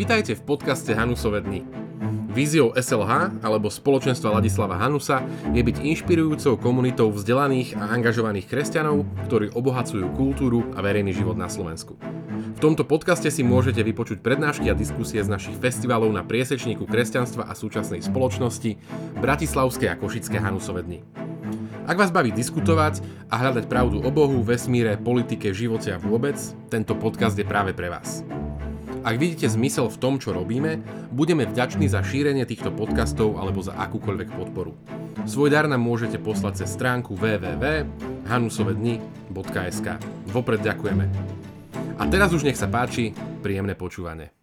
[0.00, 1.60] Vitajte v podcaste Hanusové dny.
[2.30, 5.20] Víziou SLH alebo spoločenstva Ladislava Hanusa
[5.50, 11.50] je byť inšpirujúcou komunitou vzdelaných a angažovaných kresťanov, ktorí obohacujú kultúru a verejný život na
[11.50, 11.98] Slovensku.
[12.56, 17.50] V tomto podcaste si môžete vypočuť prednášky a diskusie z našich festivalov na priesečníku kresťanstva
[17.50, 18.78] a súčasnej spoločnosti
[19.20, 20.98] Bratislavské a Košické Hanusové dny.
[21.90, 26.38] Ak vás baví diskutovať a hľadať pravdu o Bohu, vesmíre, politike, živote a vôbec,
[26.70, 28.22] tento podcast je práve pre vás.
[29.00, 33.72] Ak vidíte zmysel v tom, čo robíme, budeme vďační za šírenie týchto podcastov alebo za
[33.72, 34.76] akúkoľvek podporu.
[35.24, 39.86] Svoj dar nám môžete poslať cez stránku www.hanusovedni.sk.
[40.28, 41.08] Vopred ďakujeme.
[41.96, 44.36] A teraz už nech sa páči, príjemné počúvanie.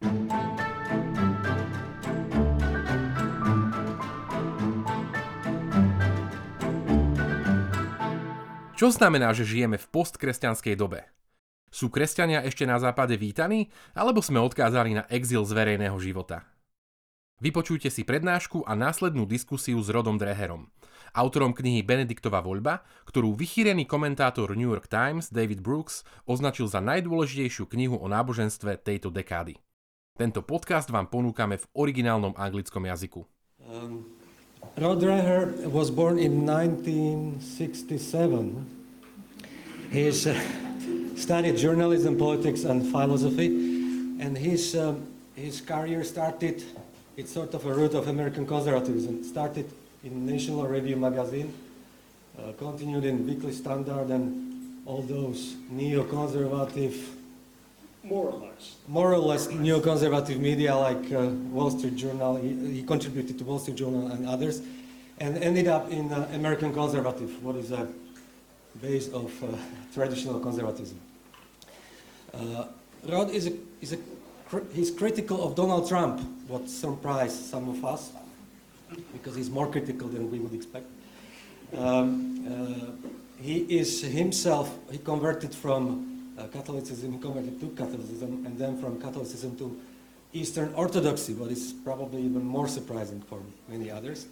[8.73, 11.05] Čo znamená, že žijeme v postkresťanskej dobe?
[11.67, 16.47] Sú kresťania ešte na západe vítaní, alebo sme odkázali na exil z verejného života?
[17.37, 20.73] Vypočujte si prednášku a následnú diskusiu s Rodom Dreherom,
[21.13, 27.69] autorom knihy Benediktova voľba, ktorú vychýrený komentátor New York Times David Brooks označil za najdôležitejšiu
[27.69, 29.53] knihu o náboženstve tejto dekády.
[30.17, 33.21] Tento podcast vám ponúkame v originálnom anglickom jazyku.
[33.61, 34.09] Um,
[34.73, 38.76] Rod Dreher was born in 1967.
[39.91, 40.37] He is, uh,
[41.15, 43.47] studied journalism, politics, and philosophy.
[44.19, 46.63] And his, um, his career started,
[47.15, 49.23] it's sort of a root of American conservatism.
[49.23, 49.69] Started
[50.03, 51.53] in National Review magazine,
[52.37, 56.95] uh, continued in Weekly Standard, and all those neoconservative,
[58.03, 62.35] more or less, more or less neoconservative media like uh, Wall Street Journal.
[62.35, 64.61] He, he, contributed to Wall Street Journal and others,
[65.19, 67.87] and ended up in uh, American Conservative, what is a
[68.81, 69.47] base of uh,
[69.93, 70.99] traditional conservatism.
[72.33, 72.65] Uh,
[73.07, 73.97] Rod is a, is a
[74.73, 78.11] he's critical of Donald Trump, what surprised some of us,
[79.13, 80.85] because he's more critical than we would expect.
[81.75, 83.09] Um, uh,
[83.41, 88.99] he is himself, he converted from uh, Catholicism, he converted to Catholicism, and then from
[89.01, 89.79] Catholicism to
[90.33, 94.27] Eastern Orthodoxy, what is probably even more surprising for many others.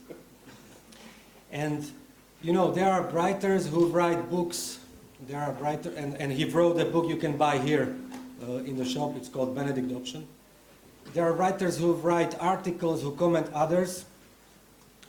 [1.51, 1.89] And,
[2.45, 4.77] you know, there are writers who write books
[5.27, 7.95] there are writer, and, and he wrote a book you can buy here
[8.43, 9.15] uh, in the shop.
[9.15, 10.27] It's called Benedict Option.
[11.15, 14.05] There are writers who write articles, who comment others,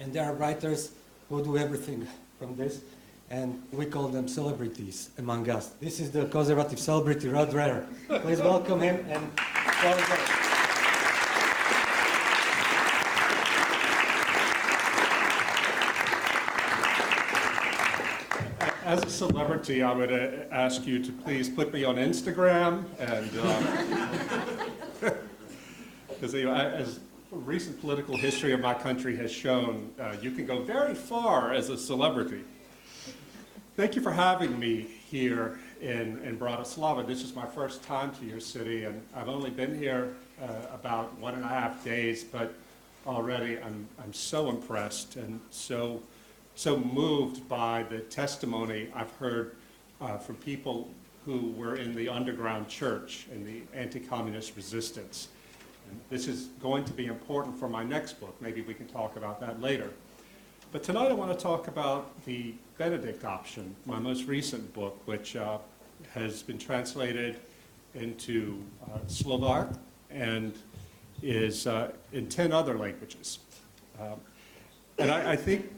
[0.01, 0.93] and there are writers
[1.29, 2.09] who do everything
[2.39, 2.81] from this,
[3.29, 5.73] and we call them celebrities among us.
[5.79, 7.85] This is the conservative celebrity, Rod Dreher.
[8.23, 10.56] Please welcome him and
[18.87, 23.29] as a celebrity, I would uh, ask you to please put me on Instagram and
[26.09, 27.01] because um, you know, as
[27.33, 31.69] recent political history of my country has shown, uh, you can go very far as
[31.69, 32.45] a celebrity.
[33.77, 37.05] Thank you for having me here in, in Bratislava.
[37.05, 41.19] This is my first time to your city, and I've only been here uh, about
[41.19, 42.55] one and a half days, but
[43.05, 46.01] already I'm, I'm so impressed and so
[46.57, 49.57] so moved by the testimony I've heard
[50.01, 50.89] uh, from people
[51.27, 55.29] who were in the underground church in the anti-communist resistance.
[55.91, 58.35] And this is going to be important for my next book.
[58.41, 59.91] Maybe we can talk about that later.
[60.73, 65.37] But tonight I want to talk about the Benedict option, my most recent book, which
[65.37, 65.59] uh,
[66.15, 67.37] has been translated
[67.95, 69.69] into uh, Slovak
[70.11, 70.55] and
[71.23, 73.41] is uh, in 10 other languages.
[74.01, 74.21] Um,
[74.99, 75.71] and I, I think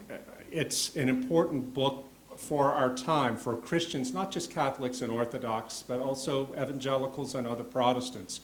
[0.50, 2.04] it's an important book
[2.36, 7.64] for our time, for Christians, not just Catholics and Orthodox, but also evangelicals and other
[7.64, 8.40] Protestants,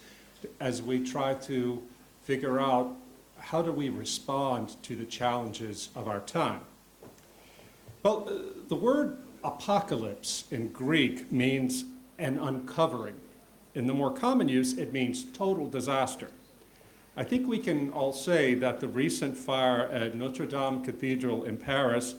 [0.60, 1.82] as we try to
[2.22, 2.94] figure out
[3.38, 6.60] how do we respond to the challenges of our time.
[8.02, 8.30] Well,
[8.68, 11.84] the word apocalypse in Greek means
[12.18, 13.16] an uncovering.
[13.74, 16.28] In the more common use, it means total disaster.
[17.16, 21.56] I think we can all say that the recent fire at Notre Dame Cathedral in
[21.56, 22.16] Paris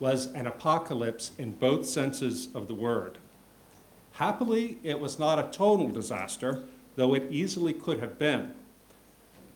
[0.00, 3.18] was an apocalypse in both senses of the word.
[4.12, 6.62] Happily, it was not a total disaster,
[6.96, 8.54] though it easily could have been.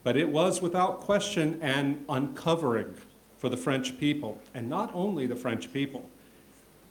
[0.03, 2.95] But it was without question an uncovering
[3.39, 6.11] for the French people, and not only the French people.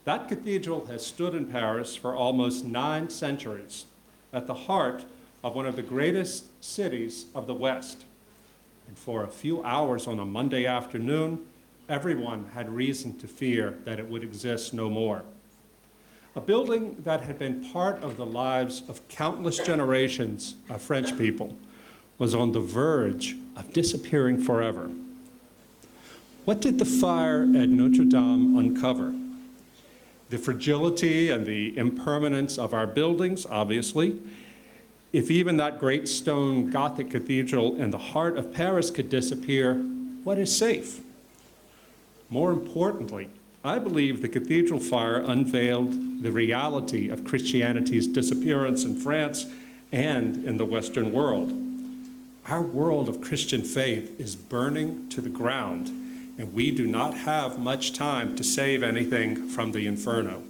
[0.05, 3.85] That cathedral has stood in Paris for almost nine centuries,
[4.33, 5.05] at the heart
[5.43, 8.05] of one of the greatest cities of the West.
[8.87, 11.39] And for a few hours on a Monday afternoon,
[11.89, 15.23] everyone had reason to fear that it would exist no more.
[16.35, 21.55] a building that had been part of the lives of countless generations of French people,
[22.17, 24.89] was on the verge of disappearing forever.
[26.45, 29.13] What did the fire at Notre Dame uncover?
[30.29, 34.19] The fragility and the impermanence of our buildings, obviously.
[35.13, 39.75] If even that great stone Gothic cathedral in the heart of Paris could disappear,
[40.23, 41.01] what is safe?
[42.29, 43.29] More importantly,
[43.63, 49.45] I believe the cathedral fire unveiled the reality of Christianity's disappearance in France
[49.91, 51.53] and in the Western world.
[52.47, 55.87] Our world of Christian faith is burning to the ground,
[56.39, 60.41] and we do not have much time to save anything from the inferno.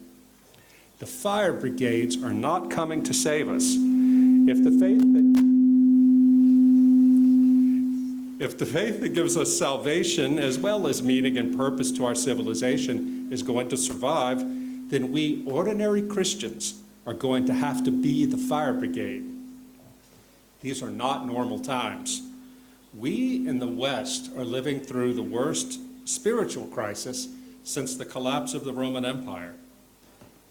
[1.00, 3.75] The fire brigades are not coming to save us.
[4.48, 5.42] If the faith that
[8.44, 12.16] if the faith that gives us salvation as well as meaning and purpose to our
[12.16, 14.40] civilization is going to survive,
[14.90, 19.24] then we ordinary Christians are going to have to be the fire brigade.
[20.62, 22.24] These are not normal times.
[22.98, 27.28] We in the West are living through the worst spiritual crisis
[27.64, 29.54] since the collapse of the Roman Empire.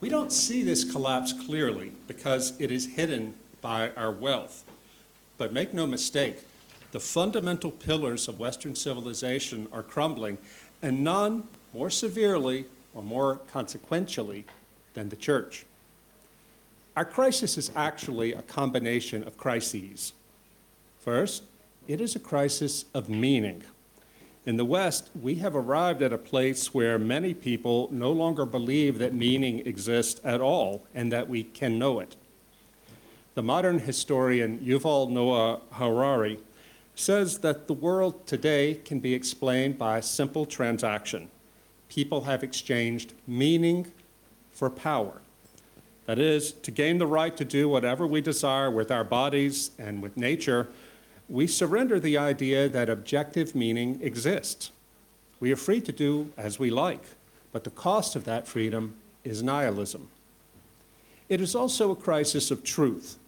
[0.00, 4.64] We don't see this collapse clearly because it is hidden by our wealth.
[5.38, 6.38] But make no mistake,
[6.92, 10.38] the fundamental pillars of Western civilization are crumbling,
[10.82, 14.44] and none more severely or more consequentially
[14.94, 15.64] than the church.
[16.96, 20.12] Our crisis is actually a combination of crises.
[20.98, 21.44] First,
[21.86, 23.62] it is a crisis of meaning.
[24.46, 28.98] In the West, we have arrived at a place where many people no longer believe
[28.98, 32.16] that meaning exists at all and that we can know it.
[33.34, 36.40] The modern historian Yuval Noah Harari
[36.96, 41.30] says that the world today can be explained by a simple transaction.
[41.88, 43.92] People have exchanged meaning
[44.50, 45.20] for power.
[46.06, 50.02] That is, to gain the right to do whatever we desire with our bodies and
[50.02, 50.68] with nature,
[51.28, 54.72] we surrender the idea that objective meaning exists.
[55.38, 57.04] We are free to do as we like,
[57.52, 60.08] but the cost of that freedom is nihilism.
[61.28, 63.18] It is also a crisis of truth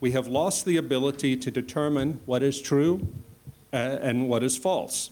[0.00, 3.08] we have lost the ability to determine what is true
[3.72, 5.10] uh, and what is false.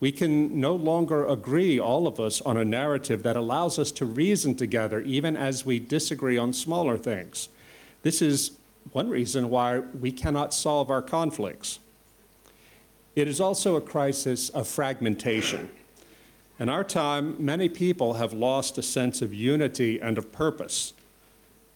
[0.00, 4.04] We can no longer agree, all of us, on a narrative that allows us to
[4.04, 7.48] reason together, even as we disagree on smaller things.
[8.02, 8.52] This is
[8.92, 11.80] one reason why we cannot solve our conflicts.
[13.16, 15.70] It is also a crisis of fragmentation.
[16.60, 20.92] In our time, many people have lost a sense of unity and of purpose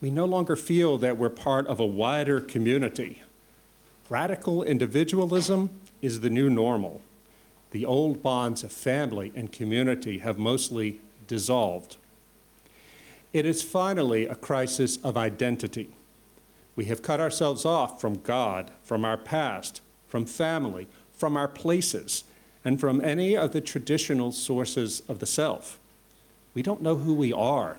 [0.03, 3.23] we no longer feel that we're part of a wider community.
[4.11, 5.71] Radical individualism
[6.03, 7.01] is the new normal.
[7.71, 11.97] The old bonds of family and community have mostly dissolved.
[13.33, 15.95] It is finally a crisis of identity.
[16.75, 22.25] We have cut ourselves off from God, from our past, from family, from our places,
[22.65, 25.79] and from any of the traditional sources of the self.
[26.55, 27.79] We don't know who we are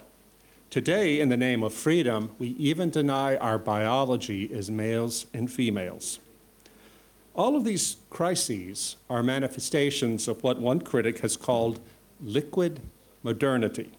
[0.74, 6.18] Today, in the name of freedom, we even deny our biology as males and females.
[7.36, 11.80] All of these crises are manifestations of what one critic has called
[12.24, 12.80] liquid
[13.22, 13.92] modernity.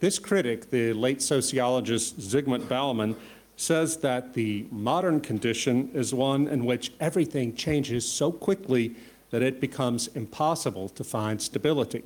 [0.00, 3.14] This critic, the late sociologist Zygmunt Bauman,
[3.56, 8.96] says that the modern condition is one in which everything changes so quickly
[9.28, 12.04] that it becomes impossible to find stability.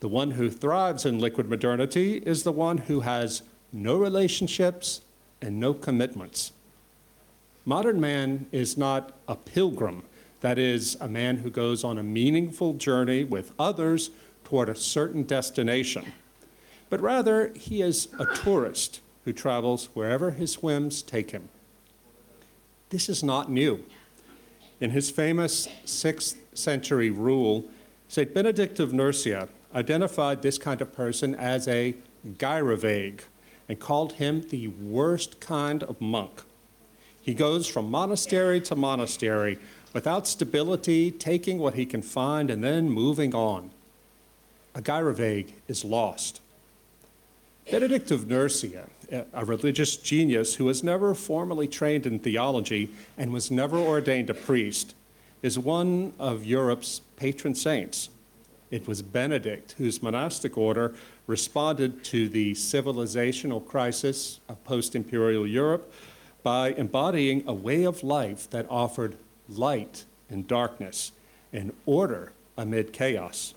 [0.00, 5.00] The one who thrives in liquid modernity is the one who has no relationships
[5.42, 6.52] and no commitments.
[7.64, 10.04] Modern man is not a pilgrim,
[10.40, 14.10] that is, a man who goes on a meaningful journey with others
[14.44, 16.12] toward a certain destination,
[16.88, 21.48] but rather he is a tourist who travels wherever his whims take him.
[22.90, 23.84] This is not new.
[24.80, 27.66] In his famous 6th century rule,
[28.08, 28.32] St.
[28.32, 31.94] Benedict of Nursia identified this kind of person as a
[32.36, 33.20] gyrovague
[33.68, 36.42] and called him the worst kind of monk.
[37.20, 39.58] He goes from monastery to monastery
[39.92, 43.70] without stability, taking what he can find and then moving on.
[44.74, 46.40] A gyrovague is lost.
[47.70, 48.88] Benedict of Nursia,
[49.34, 54.34] a religious genius who was never formally trained in theology and was never ordained a
[54.34, 54.94] priest,
[55.42, 58.08] is one of Europe's patron saints.
[58.70, 60.94] It was Benedict whose monastic order
[61.26, 65.92] responded to the civilizational crisis of post imperial Europe
[66.42, 69.16] by embodying a way of life that offered
[69.48, 71.12] light in darkness
[71.52, 73.54] and order amid chaos.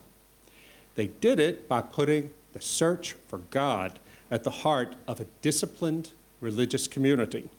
[0.96, 4.00] They did it by putting the search for God
[4.30, 7.50] at the heart of a disciplined religious community.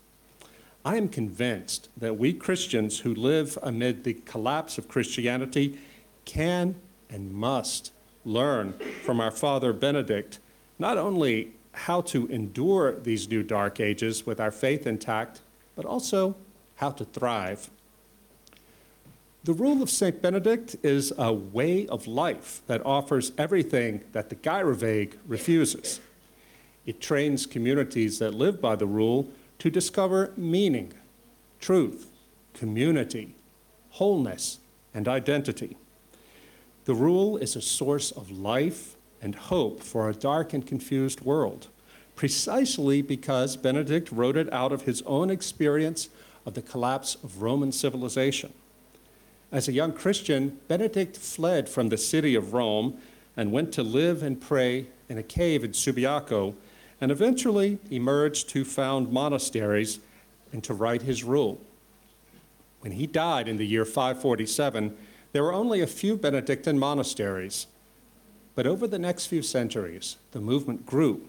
[0.85, 5.79] I am convinced that we Christians who live amid the collapse of Christianity
[6.25, 6.75] can
[7.13, 7.93] and must
[8.25, 10.39] learn from our Father Benedict
[10.79, 15.43] not only how to endure these new dark ages with our faith intact,
[15.77, 16.35] but also
[16.77, 17.71] how to thrive.
[19.45, 20.23] The rule of St.
[20.23, 26.01] Benedict is a way of life that offers everything that the Gyrovague refuses.
[26.87, 29.29] It trains communities that live by the rule
[29.59, 30.93] to discover meaning,
[31.61, 32.11] truth,
[32.55, 33.35] community,
[33.91, 34.59] wholeness,
[34.95, 35.77] and identity.
[36.85, 41.69] The rule is a source of life and hope for a dark and confused world,
[42.17, 46.09] precisely because Benedict wrote it out of his own experience
[46.45, 48.53] of the collapse of Roman civilization.
[49.53, 52.99] As a young Christian, Benedict fled from the city of Rome
[53.37, 56.55] and went to live and pray in a cave in Subiaco,
[57.01, 60.01] and eventually emerged to found monasteries
[60.53, 61.61] and to write his rule.
[62.81, 64.97] When he died in the year 547,
[65.33, 67.67] there were only a few Benedictine monasteries.
[68.55, 71.27] But over the next few centuries, the movement grew.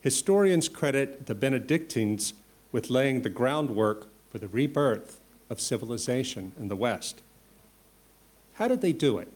[0.00, 2.32] Historians credit the Benedictines
[2.72, 7.22] with laying the groundwork for the rebirth of civilization in the West.
[8.54, 9.28] How did they do it?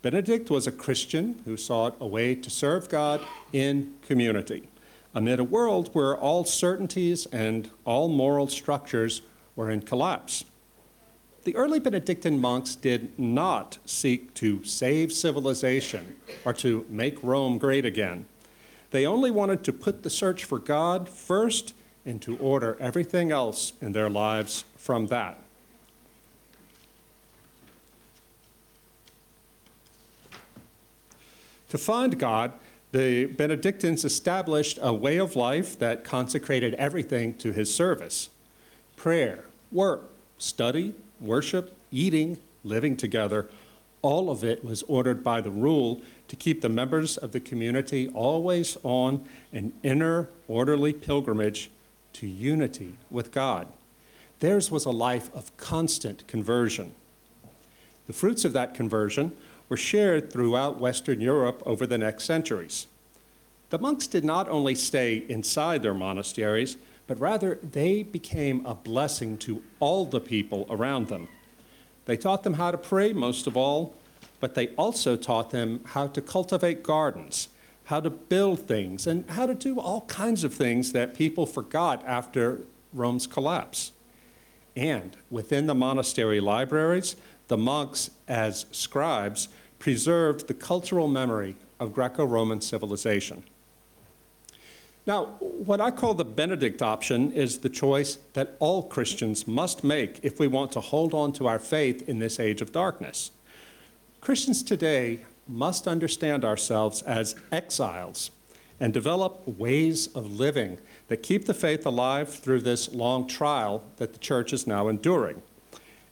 [0.00, 3.20] Benedict was a Christian who sought a way to serve God
[3.52, 4.68] in community
[5.14, 9.22] amid a world where all certainties and all moral structures
[9.54, 10.44] were in collapse.
[11.44, 17.84] The early Benedictine monks did not seek to save civilization or to make Rome great
[17.84, 18.26] again.
[18.92, 21.74] They only wanted to put the search for God first
[22.06, 25.38] and to order everything else in their lives from that.
[31.70, 32.52] To find God,
[32.92, 38.28] the Benedictines established a way of life that consecrated everything to his service
[38.94, 43.48] prayer, work, study, worship, eating, living together.
[44.02, 48.08] All of it was ordered by the rule to keep the members of the community
[48.08, 51.70] always on an inner, orderly pilgrimage
[52.14, 53.68] to unity with God.
[54.40, 56.94] Theirs was a life of constant conversion.
[58.06, 59.36] The fruits of that conversion
[59.68, 62.86] were shared throughout Western Europe over the next centuries.
[63.70, 66.76] The monks did not only stay inside their monasteries,
[67.06, 71.28] but rather they became a blessing to all the people around them.
[72.04, 73.94] They taught them how to pray, most of all,
[74.40, 77.48] but they also taught them how to cultivate gardens,
[77.84, 82.02] how to build things, and how to do all kinds of things that people forgot
[82.06, 83.92] after Rome's collapse.
[84.74, 87.14] And within the monastery libraries,
[87.48, 93.44] the monks, as scribes, preserved the cultural memory of Greco Roman civilization.
[95.04, 100.20] Now, what I call the Benedict option is the choice that all Christians must make
[100.22, 103.32] if we want to hold on to our faith in this age of darkness.
[104.20, 108.30] Christians today must understand ourselves as exiles
[108.78, 110.78] and develop ways of living
[111.08, 115.42] that keep the faith alive through this long trial that the church is now enduring.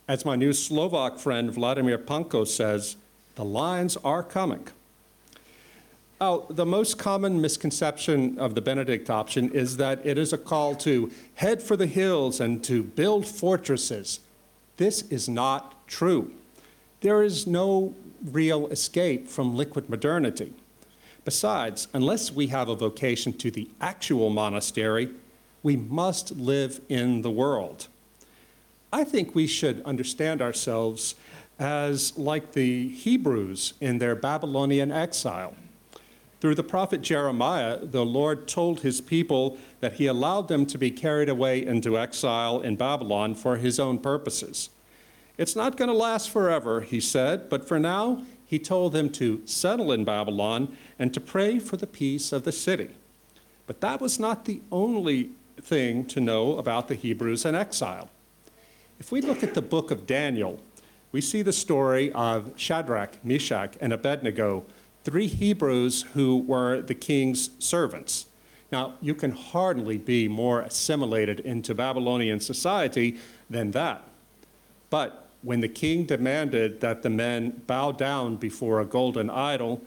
[0.09, 2.97] As my new Slovak friend Vladimir Palko says,
[3.37, 4.67] the lines are coming.
[6.23, 10.75] Oh, the most common misconception of the Benedict option is that it is a call
[10.77, 14.21] to head for the hills and to build fortresses.
[14.77, 16.31] This is not true.
[17.01, 20.53] There is no real escape from liquid modernity.
[21.25, 25.09] Besides, unless we have a vocation to the actual monastery,
[25.63, 27.89] we must live in the world.
[28.93, 31.15] I think we should understand ourselves
[31.59, 35.55] as like the Hebrews in their Babylonian exile.
[36.41, 40.91] Through the prophet Jeremiah, the Lord told his people that he allowed them to be
[40.91, 44.71] carried away into exile in Babylon for his own purposes.
[45.37, 49.43] It's not going to last forever, he said, but for now, he told them to
[49.45, 52.91] settle in Babylon and to pray for the peace of the city.
[53.67, 55.31] But that was not the only
[55.61, 58.11] thing to know about the Hebrews in exile.
[58.99, 60.61] If we look at the book of Daniel,
[61.13, 64.65] we see the story of Shadrach, Meshach, and Abednego
[65.05, 68.27] three Hebrews who were the king's servants.
[68.71, 74.05] Now, you can hardly be more assimilated into Babylonian society than that.
[74.91, 79.83] But when the king demanded that the men bow down before a golden idol,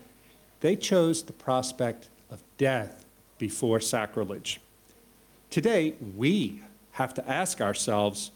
[0.62, 3.06] they chose the prospect of death
[3.38, 4.60] before sacrilege.
[5.50, 6.62] Today, we
[6.94, 8.32] have to ask ourselves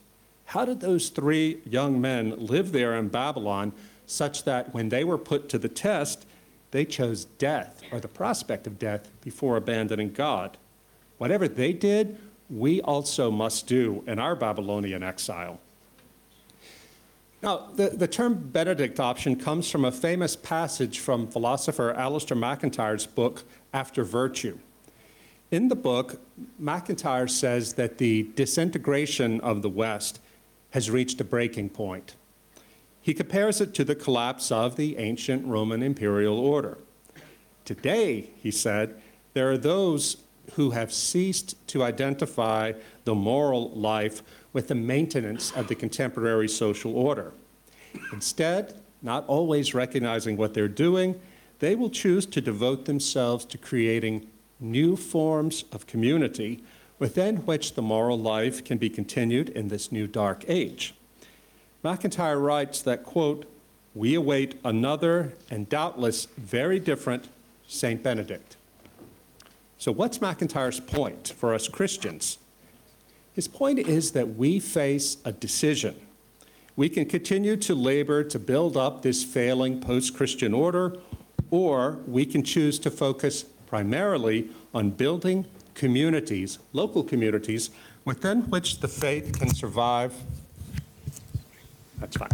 [0.45, 3.73] how did those three young men live there in Babylon
[4.05, 6.25] such that when they were put to the test,
[6.71, 10.57] They chose death or the prospect of death before abandoning God.
[11.17, 12.17] Whatever they did,
[12.49, 15.59] we also must do in our Babylonian exile.
[17.41, 23.05] Now, the, the term Benedict option comes from a famous passage from philosopher Alistair MacIntyre's
[23.05, 23.43] book,
[23.73, 24.57] After Virtue.
[25.51, 26.19] In the book,
[26.59, 30.19] MacIntyre says that the disintegration of the West
[30.71, 32.15] has reached a breaking point.
[33.07, 36.77] He compares it to the collapse of the ancient Roman imperial order.
[37.63, 39.01] Today, he said,
[39.33, 40.17] there are those
[40.55, 42.73] who have ceased to identify
[43.05, 44.21] the moral life
[44.51, 47.31] with the maintenance of the contemporary social order.
[48.11, 51.17] Instead, not always recognizing what they're doing,
[51.59, 54.27] they will choose to devote themselves to creating
[54.59, 56.61] new forms of community
[56.99, 60.93] within which the moral life can be continued in this new dark age.
[61.83, 63.45] MacIntyre writes that, quote,
[63.93, 67.29] we await another and doubtless very different
[67.67, 68.01] St.
[68.01, 68.57] Benedict.
[69.77, 72.39] So, what's MacIntyre's point for us Christians?
[73.33, 75.95] His point is that we face a decision.
[76.75, 80.97] We can continue to labor to build up this failing post Christian order,
[81.51, 87.69] or we can choose to focus primarily on building communities, local communities,
[88.05, 90.13] within which the faith can survive.
[91.99, 92.29] That's fine.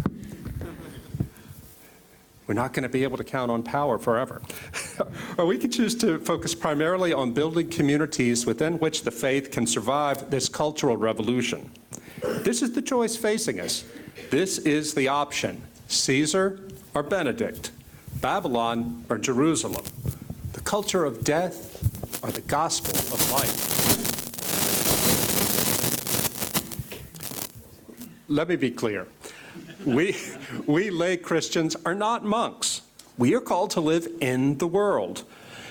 [2.46, 4.42] We're not going to be able to count on power forever.
[5.38, 9.66] or we can choose to focus primarily on building communities within which the faith can
[9.66, 11.70] survive this cultural revolution.
[12.20, 13.84] This is the choice facing us.
[14.30, 16.60] This is the option Caesar
[16.94, 17.70] or Benedict,
[18.20, 19.84] Babylon or Jerusalem,
[20.52, 23.70] the culture of death or the gospel of life.
[28.28, 29.06] Let me be clear.
[29.84, 30.16] We,
[30.66, 32.82] we lay Christians are not monks.
[33.18, 35.24] We are called to live in the world.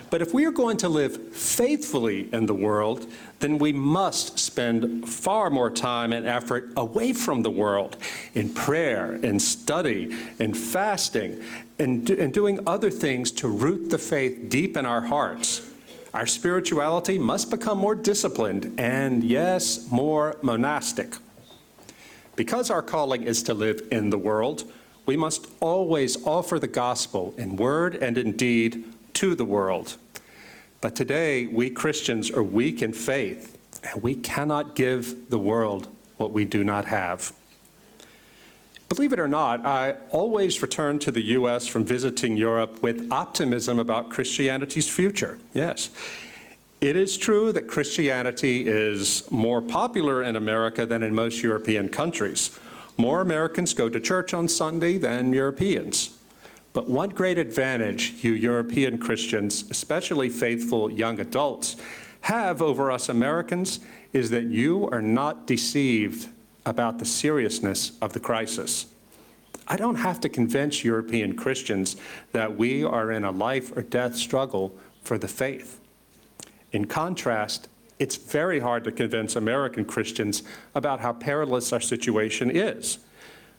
[0.09, 3.07] But if we are going to live faithfully in the world,
[3.39, 7.97] then we must spend far more time and effort away from the world
[8.35, 11.41] in prayer, in study, in fasting,
[11.79, 15.67] and, do, and doing other things to root the faith deep in our hearts.
[16.13, 21.15] Our spirituality must become more disciplined and, yes, more monastic.
[22.35, 24.71] Because our calling is to live in the world,
[25.05, 29.97] we must always offer the gospel in word and in deed to the world.
[30.81, 36.31] But today, we Christians are weak in faith, and we cannot give the world what
[36.31, 37.33] we do not have.
[38.89, 41.67] Believe it or not, I always return to the U.S.
[41.67, 45.39] from visiting Europe with optimism about Christianity's future.
[45.53, 45.89] Yes.
[46.83, 52.59] It is true that Christianity is more popular in America than in most European countries.
[52.97, 56.17] More Americans go to church on Sunday than Europeans.
[56.73, 61.77] But one great advantage you European Christians, especially faithful young adults,
[62.19, 63.79] have over us Americans
[64.11, 66.27] is that you are not deceived
[66.65, 68.87] about the seriousness of the crisis.
[69.69, 71.95] I don't have to convince European Christians
[72.33, 75.79] that we are in a life or death struggle for the faith.
[76.73, 82.97] In contrast, it's very hard to convince American Christians about how perilous our situation is.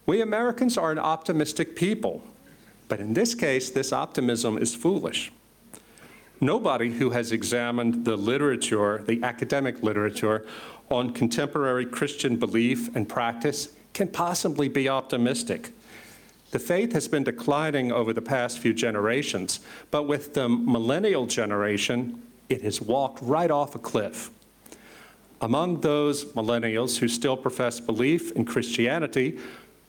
[0.04, 2.22] We Americans are an optimistic people,
[2.88, 5.32] but in this case, this optimism is foolish.
[6.40, 10.44] Nobody who has examined the literature, the academic literature,
[10.90, 15.70] on contemporary Christian belief and practice can possibly be optimistic.
[16.50, 22.22] The faith has been declining over the past few generations, but with the millennial generation,
[22.48, 24.30] it has walked right off a cliff.
[25.40, 29.38] Among those millennials who still profess belief in Christianity,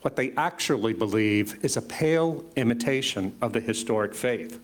[0.02, 4.60] what they actually believe is a pale imitation of the historic faith.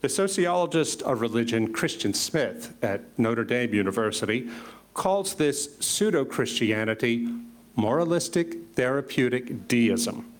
[0.00, 4.48] The sociologist of religion, Christian Smith at Notre Dame University,
[4.92, 7.28] calls this pseudo Christianity
[7.74, 10.33] moralistic therapeutic deism.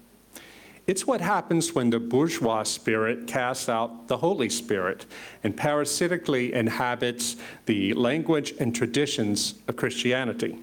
[0.87, 5.07] It's what happens when the bourgeois spirit casts out the Holy Spirit
[5.43, 10.59] and parasitically inhabits the language and traditions of Christianity.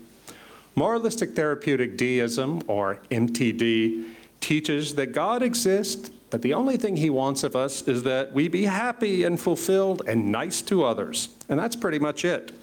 [0.76, 7.44] Moralistic therapeutic deism, or MTD, teaches that God exists, but the only thing he wants
[7.44, 11.30] of us is that we be happy and fulfilled and nice to others.
[11.50, 12.54] And that's pretty much it.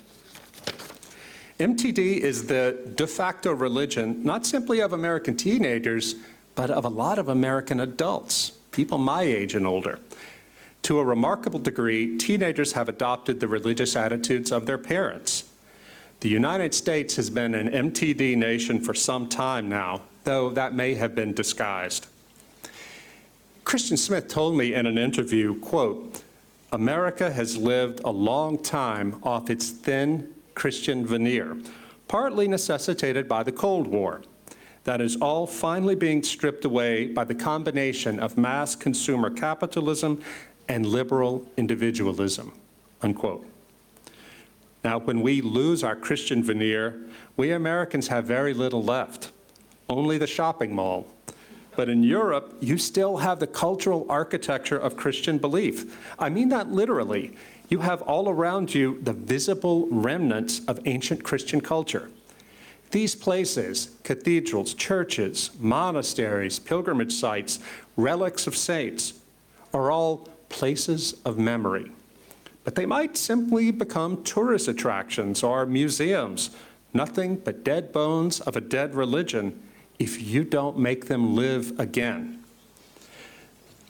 [1.59, 6.15] MTD is the de facto religion, not simply of American teenagers,
[6.59, 10.01] but of a lot of American adults, people my age and older.
[10.83, 15.45] To a remarkable degree, teenagers have adopted the religious attitudes of their parents.
[16.19, 20.95] The United States has been an MTD nation for some time now, though that may
[20.95, 22.09] have been disguised.
[23.63, 26.25] Christian Smith told me in an interview, quote,
[26.73, 31.57] America has lived a long time off its thin Christian veneer,
[32.09, 34.23] partly necessitated by the Cold War.
[34.89, 40.23] That is all finally being stripped away by the combination of mass consumer capitalism
[40.67, 42.55] and liberal individualism,
[43.03, 43.47] unquote.
[44.83, 46.99] Now, when we lose our Christian veneer,
[47.37, 49.31] we Americans have very little left,
[49.91, 51.07] only the shopping mall.
[51.77, 55.99] But in Europe, you still have the cultural architecture of Christian belief.
[56.19, 57.37] I mean that literally.
[57.69, 62.09] You have all around you the visible remnants of ancient Christian culture.
[62.91, 67.59] These places, cathedrals, churches, monasteries, pilgrimage sites,
[67.97, 69.15] relics of saints,
[69.75, 71.91] are all places of memory.
[72.65, 76.51] But they might simply become tourist attractions or museums,
[76.95, 79.63] nothing but dead bones of a dead religion
[79.99, 82.43] if you don't make them live again.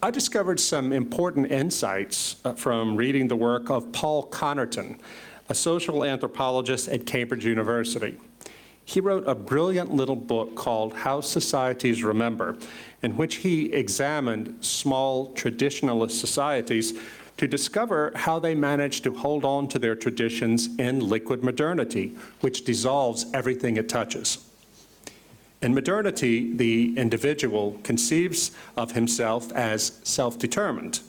[0.01, 4.99] I discovered some important insights uh, from reading the work of Paul Connerton,
[5.49, 8.17] a social anthropologist at Cambridge University.
[8.88, 12.57] He wrote a brilliant little book called How Societies Remember,
[13.03, 16.94] in which he examined small traditionalist societies
[17.37, 22.64] to discover how they managed to hold on to their traditions in liquid modernity, which
[22.64, 24.38] dissolves everything it touches.
[25.61, 31.01] In modernity, the individual conceives of himself as self determined.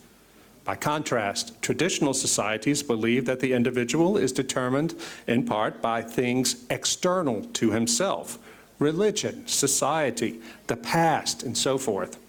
[0.70, 4.94] By contrast, traditional societies believe that the individual is determined
[5.26, 8.38] in part by things external to himself
[8.78, 12.20] religion, society, the past, and so forth.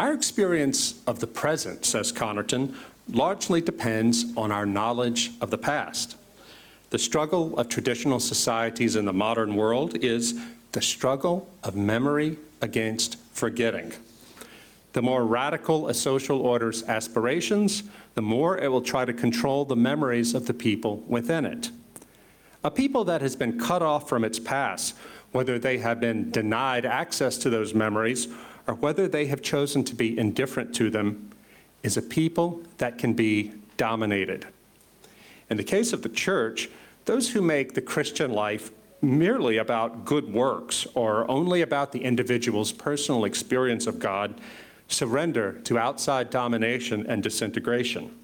[0.00, 2.74] Our experience of the present, says Connerton,
[3.08, 6.16] largely depends on our knowledge of the past.
[6.90, 10.34] The struggle of traditional societies in the modern world is
[10.72, 13.92] the struggle of memory against forgetting.
[14.96, 17.82] The more radical a social order's aspirations,
[18.14, 21.70] the more it will try to control the memories of the people within it.
[22.64, 24.96] A people that has been cut off from its past,
[25.32, 28.28] whether they have been denied access to those memories
[28.66, 31.30] or whether they have chosen to be indifferent to them,
[31.82, 34.46] is a people that can be dominated.
[35.50, 36.70] In the case of the church,
[37.04, 38.70] those who make the Christian life
[39.02, 44.40] merely about good works or only about the individual's personal experience of God
[44.88, 48.14] surrender to outside domination and disintegration.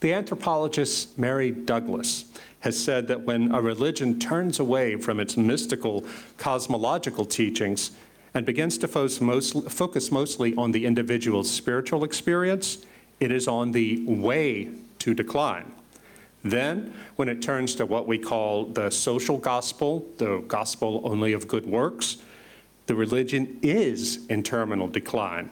[0.00, 2.26] The anthropologist Mary Douglas
[2.60, 6.04] has said that when a religion turns away from its mystical
[6.36, 7.92] cosmological teachings
[8.34, 12.78] and begins to focus mostly on the individual's spiritual experience,
[13.20, 15.72] it is on the way to decline.
[16.44, 21.48] Then, when it turns to what we call the social gospel, the gospel only of
[21.48, 22.18] good works,
[22.86, 25.50] the religion is in terminal decline.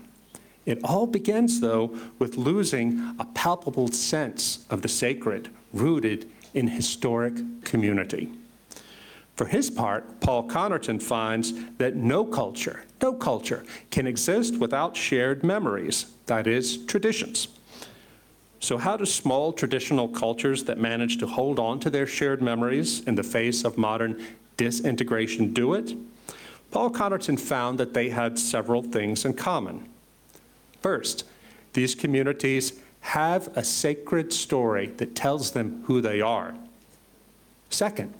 [0.66, 7.64] It all begins, though, with losing a palpable sense of the sacred rooted in historic
[7.64, 8.31] community.
[9.37, 15.42] For his part, Paul Connerton finds that no culture, no culture, can exist without shared
[15.42, 17.48] memories, that is, traditions.
[18.61, 23.00] So, how do small traditional cultures that manage to hold on to their shared memories
[23.00, 24.24] in the face of modern
[24.57, 25.94] disintegration do it?
[26.70, 29.88] Paul Connerton found that they had several things in common.
[30.84, 31.24] First,
[31.72, 36.54] these communities have a sacred story that tells them who they are.
[37.70, 38.12] Second,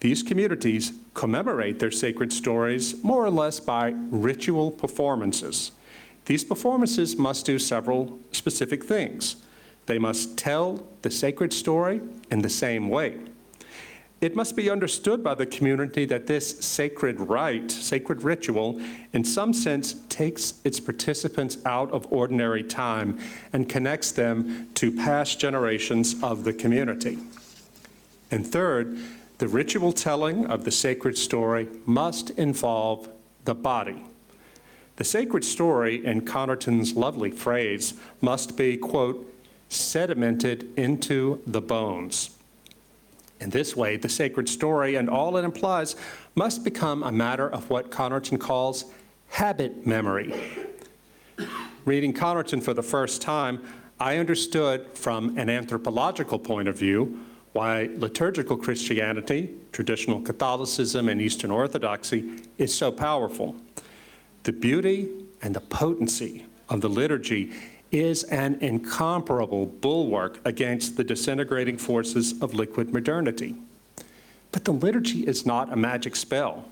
[0.00, 5.72] these communities commemorate their sacred stories more or less by ritual performances.
[6.26, 9.36] These performances must do several specific things.
[9.86, 13.20] They must tell the sacred story in the same way.
[14.22, 18.80] It must be understood by the community that this sacred rite, sacred ritual,
[19.12, 23.18] in some sense takes its participants out of ordinary time
[23.52, 27.18] and connects them to past generations of the community.
[28.30, 28.96] And third,
[29.38, 33.08] the ritual telling of the sacred story must involve
[33.44, 34.04] the body.
[34.96, 39.28] The sacred story, in Connerton's lovely phrase, must be, quote,
[39.68, 42.30] sedimented into the bones.
[43.42, 45.96] In this way, the sacred story and all it implies
[46.36, 48.84] must become a matter of what Connerton calls
[49.30, 50.32] habit memory.
[51.84, 53.60] Reading Connerton for the first time,
[53.98, 57.18] I understood from an anthropological point of view
[57.52, 63.56] why liturgical Christianity, traditional Catholicism, and Eastern Orthodoxy is so powerful.
[64.44, 65.08] The beauty
[65.42, 67.52] and the potency of the liturgy
[67.92, 73.54] is an incomparable bulwark against the disintegrating forces of liquid modernity.
[74.50, 76.64] But the liturgy is not a magic spell.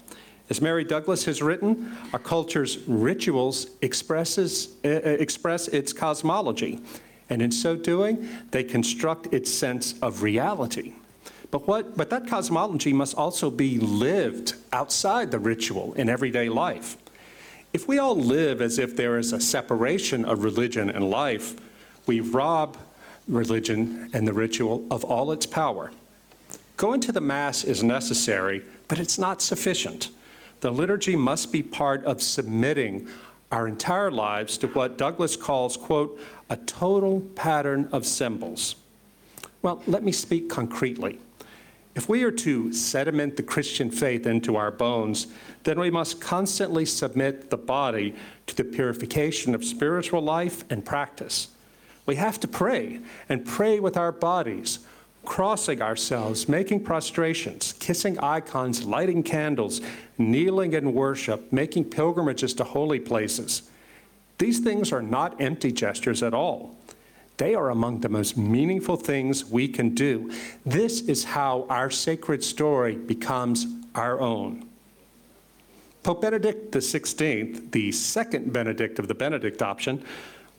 [0.49, 6.81] As Mary Douglas has written, our culture's rituals expresses, uh, express its cosmology,
[7.29, 10.95] and in so doing, they construct its sense of reality.
[11.51, 16.97] But, what, but that cosmology must also be lived outside the ritual in everyday life.
[17.73, 21.55] If we all live as if there is a separation of religion and life,
[22.07, 22.77] we rob
[23.29, 25.93] religion and the ritual of all its power.
[26.77, 30.09] Going to the Mass is necessary, but it's not sufficient.
[30.61, 33.07] The liturgy must be part of submitting
[33.53, 38.75] our entire lives to what Douglas calls, quote, a total pattern of symbols.
[39.63, 41.21] Well, let me speak concretely.
[41.95, 45.27] If we are to sediment the Christian faith into our bones,
[45.65, 48.15] then we must constantly submit the body
[48.47, 51.49] to the purification of spiritual life and practice.
[52.07, 54.81] We have to pray and pray with our bodies,
[55.25, 59.81] crossing ourselves, making prostrations, kissing icons, lighting candles,
[60.17, 63.63] kneeling in worship, making pilgrimages to holy places.
[64.39, 66.75] These things are not empty gestures at all.
[67.41, 70.31] They are among the most meaningful things we can do.
[70.67, 74.69] This is how our sacred story becomes our own.
[76.03, 80.05] Pope Benedict XVI, the second Benedict of the Benedict option,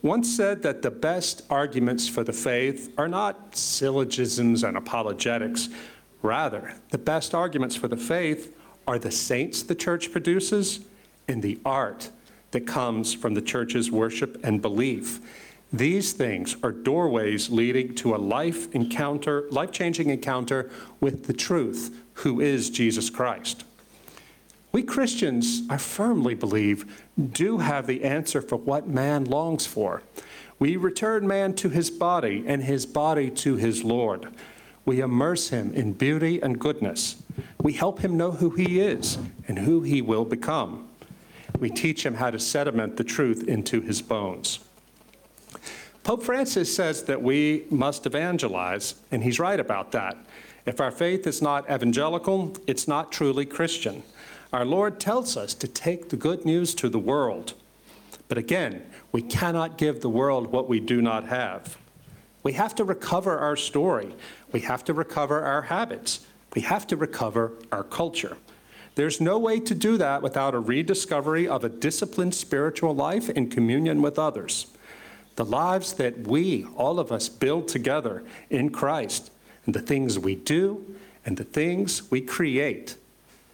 [0.01, 5.69] once said that the best arguments for the faith are not syllogisms and apologetics.
[6.23, 10.79] Rather, the best arguments for the faith are the saints the church produces
[11.27, 12.09] and the art
[12.49, 15.19] that comes from the church's worship and belief.
[15.73, 22.41] These things are doorways leading to a life encounter, life-changing encounter with the truth, who
[22.41, 23.63] is Jesus Christ.
[24.73, 26.86] We Christians, I firmly believe,
[27.17, 30.01] do have the answer for what man longs for.
[30.60, 34.27] We return man to his body and his body to his Lord.
[34.86, 37.21] We immerse him in beauty and goodness.
[37.62, 40.89] We help him know who he is and who he will become.
[41.60, 44.60] We teach him how to sediment the truth into his bones.
[46.03, 50.17] Pope Francis says that we must evangelize, and he's right about that.
[50.65, 54.01] If our faith is not evangelical, it's not truly Christian.
[54.51, 57.53] Our Lord tells us to take the good news to the world.
[58.27, 61.77] But again, we cannot give the world what we do not have.
[62.43, 64.15] We have to recover our story.
[64.51, 66.21] We have to recover our habits.
[66.55, 68.37] We have to recover our culture.
[68.95, 73.49] There's no way to do that without a rediscovery of a disciplined spiritual life in
[73.49, 74.67] communion with others.
[75.35, 79.31] The lives that we, all of us, build together in Christ,
[79.65, 82.95] and the things we do and the things we create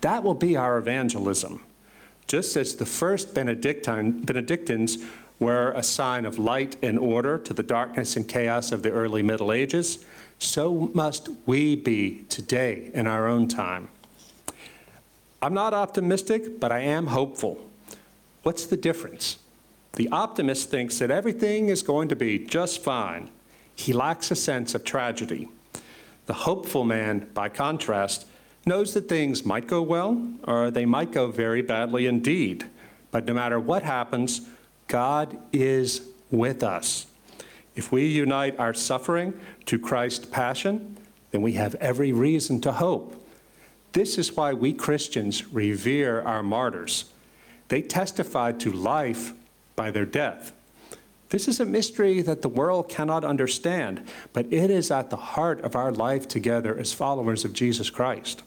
[0.02, 1.64] that will be our evangelism.
[2.28, 5.00] Just as the first Benedictine, Benedictines
[5.40, 9.24] were a sign of light and order to the darkness and chaos of the early
[9.24, 10.06] Middle Ages,
[10.40, 13.90] so must we be today in our own time.
[15.42, 17.70] I'm not optimistic, but I am hopeful.
[18.44, 19.38] What's the difference?
[19.94, 23.30] The optimist thinks that everything is going to be just fine.
[23.76, 25.50] He lacks a sense of tragedy.
[26.26, 28.28] The hopeful man, by contrast,
[28.66, 32.66] knows that things might go well or they might go very badly indeed.
[33.12, 34.42] But no matter what happens,
[34.88, 37.08] God is with us.
[37.76, 40.98] If we unite our suffering to Christ's passion,
[41.32, 43.16] then we have every reason to hope.
[43.94, 47.06] This is why we Christians revere our martyrs.
[47.70, 49.34] They testified to life
[49.78, 50.52] by their death.
[51.30, 55.62] This is a mystery that the world cannot understand, but it is at the heart
[55.62, 58.44] of our life together as followers of Jesus Christ.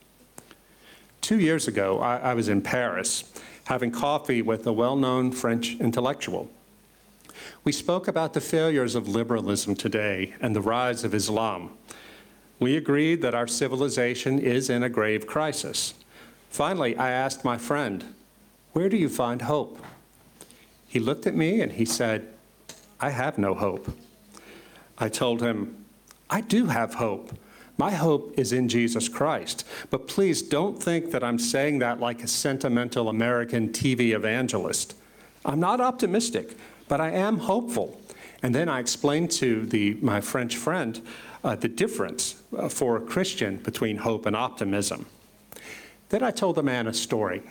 [1.21, 3.25] Two years ago, I, I was in Paris
[3.65, 6.51] having coffee with a well-known French intellectual.
[7.63, 11.71] We spoke about the failures of liberalism today and the rise of Islam.
[12.59, 15.95] We agreed that our civilization is in a grave crisis.
[16.49, 18.15] Finally, I asked my friend,
[18.73, 19.79] where do you find hope?
[20.91, 22.27] He looked at me and he said,
[22.99, 23.97] I have no hope.
[24.99, 25.87] I told him,
[26.29, 27.31] I do have hope.
[27.79, 29.65] My hope is in Jesus Christ.
[29.91, 34.97] But please don't think that I'm saying that like a sentimental American TV evangelist.
[35.45, 36.57] I'm not optimistic,
[36.89, 38.01] but I am hopeful.
[38.43, 41.01] And then I explained to the, my French friend
[41.45, 45.07] uh, the difference uh, for a Christian between hope and optimism.
[46.09, 47.43] Then I told the man a story.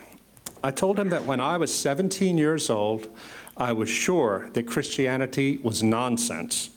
[0.62, 3.08] I told him that when I was 17 years old,
[3.56, 6.70] I was sure that Christianity was nonsense.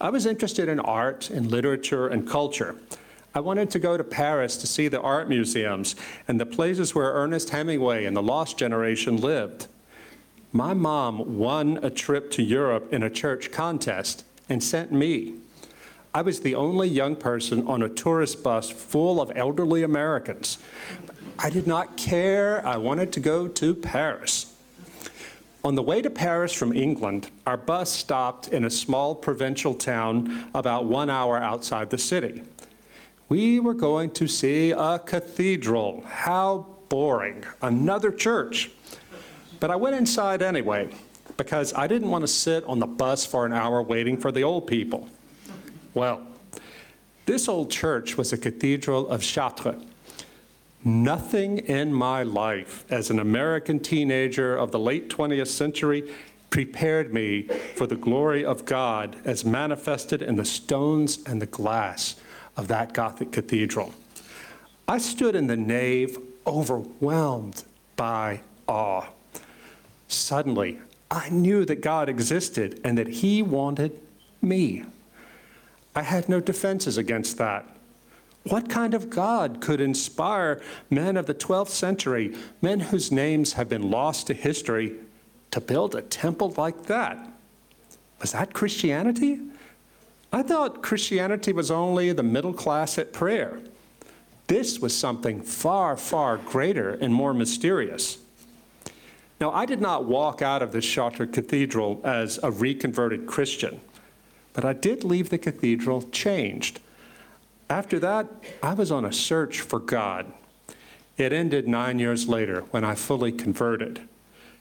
[0.00, 2.76] I was interested in art and literature and culture.
[3.34, 5.96] I wanted to go to Paris to see the art museums
[6.28, 9.68] and the places where Ernest Hemingway and the Lost Generation lived.
[10.52, 15.36] My mom won a trip to Europe in a church contest and sent me.
[16.14, 20.58] I was the only young person on a tourist bus full of elderly Americans.
[21.38, 22.64] I did not care.
[22.66, 24.54] I wanted to go to Paris.
[25.64, 30.48] On the way to Paris from England, our bus stopped in a small provincial town
[30.54, 32.42] about one hour outside the city.
[33.28, 36.02] We were going to see a cathedral.
[36.06, 37.44] How boring.
[37.62, 38.70] Another church.
[39.60, 40.90] But I went inside anyway
[41.36, 44.42] because I didn't want to sit on the bus for an hour waiting for the
[44.42, 45.08] old people.
[45.94, 46.26] Well,
[47.24, 49.82] this old church was a cathedral of Chartres.
[50.84, 56.12] Nothing in my life as an American teenager of the late 20th century
[56.50, 57.42] prepared me
[57.76, 62.16] for the glory of God as manifested in the stones and the glass
[62.56, 63.94] of that Gothic cathedral.
[64.88, 67.64] I stood in the nave overwhelmed
[67.96, 69.06] by awe.
[70.08, 70.78] Suddenly,
[71.10, 73.98] I knew that God existed and that He wanted
[74.42, 74.84] me.
[75.94, 77.71] I had no defenses against that.
[78.44, 83.68] What kind of God could inspire men of the 12th century, men whose names have
[83.68, 84.96] been lost to history,
[85.52, 87.18] to build a temple like that?
[88.20, 89.38] Was that Christianity?
[90.32, 93.60] I thought Christianity was only the middle class at prayer.
[94.48, 98.18] This was something far, far greater and more mysterious.
[99.40, 103.80] Now, I did not walk out of the Chartres Cathedral as a reconverted Christian,
[104.52, 106.80] but I did leave the cathedral changed
[107.72, 108.28] after that,
[108.62, 110.30] I was on a search for God.
[111.16, 114.00] It ended nine years later when I fully converted.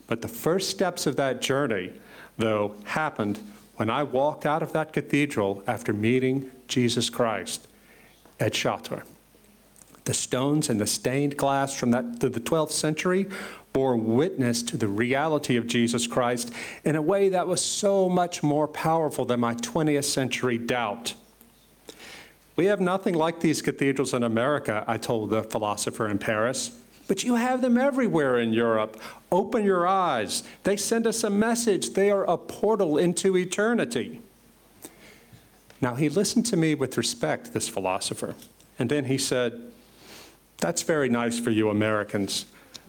[0.08, 1.92] But the first steps of that journey,
[2.38, 3.40] though, happened
[3.76, 7.68] when I walked out of that cathedral after meeting Jesus Christ
[8.40, 9.04] at Chartres.
[10.06, 13.28] The stones and the stained glass from that the 12th century
[13.74, 16.52] bore witness to the reality of Jesus Christ
[16.84, 21.14] in a way that was so much more powerful than my 20th century doubt.
[22.56, 26.72] We have nothing like these cathedrals in America, I told the philosopher in Paris.
[27.08, 29.02] But you have them everywhere in Europe.
[29.32, 30.44] Open your eyes.
[30.64, 31.92] They send us a message.
[31.92, 34.22] They are a portal into eternity.
[35.82, 38.36] Now, he listened to me with respect, this philosopher,
[38.78, 39.60] and then he said,
[40.58, 42.46] That's very nice for you Americans.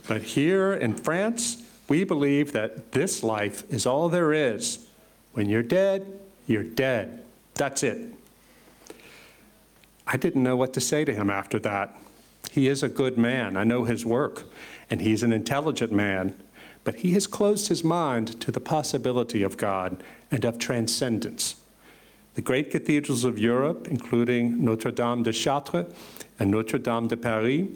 [0.07, 4.87] But here in France, we believe that this life is all there is.
[5.33, 6.07] When you're dead,
[6.47, 7.25] you're dead.
[7.55, 7.99] That's it.
[10.07, 11.95] I didn't know what to say to him after that.
[12.51, 13.57] He is a good man.
[13.57, 14.45] I know his work,
[14.91, 16.35] and he's an intelligent man,
[16.85, 21.55] but he has closed his mind to the possibility of God and of transcendence.
[22.35, 25.87] The great cathedrals of Europe, including Notre Dame de Chartres
[26.39, 27.69] and Notre Dame de Paris,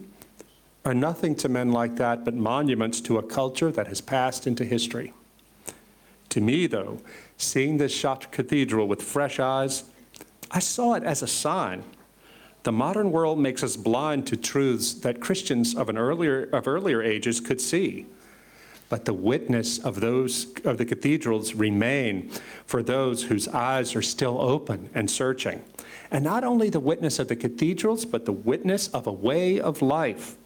[0.84, 4.64] are nothing to men like that but monuments to a culture that has passed into
[4.64, 5.12] history.
[6.30, 7.00] To me, though,
[7.36, 9.84] seeing this Chartres Cathedral with fresh eyes,
[10.50, 11.84] I saw it as a sign
[12.66, 17.00] the modern world makes us blind to truths that Christians of, an earlier, of earlier
[17.00, 18.06] ages could see.
[18.88, 22.28] But the witness of those of the cathedrals remain
[22.66, 25.62] for those whose eyes are still open and searching.
[26.10, 29.80] And not only the witness of the cathedrals, but the witness of a way of
[29.80, 30.36] life.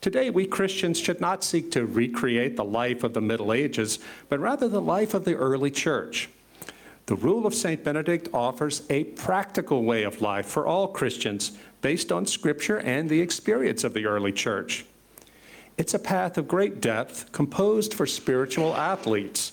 [0.00, 4.38] Today, we Christians should not seek to recreate the life of the Middle Ages, but
[4.38, 6.28] rather the life of the early church.
[7.08, 7.82] The rule of St.
[7.82, 13.22] Benedict offers a practical way of life for all Christians based on Scripture and the
[13.22, 14.84] experience of the early church.
[15.78, 19.52] It's a path of great depth composed for spiritual athletes.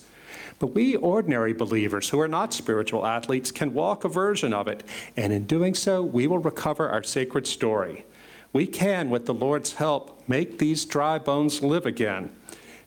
[0.60, 4.84] But we ordinary believers who are not spiritual athletes can walk a version of it,
[5.16, 8.04] and in doing so, we will recover our sacred story.
[8.52, 12.36] We can, with the Lord's help, make these dry bones live again.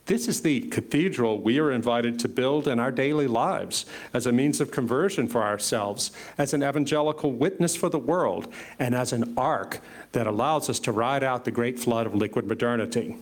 [0.08, 4.32] This is the cathedral we are invited to build in our daily lives as a
[4.32, 9.34] means of conversion for ourselves, as an evangelical witness for the world, and as an
[9.36, 13.18] ark that allows us to ride out the great flood of liquid modernity.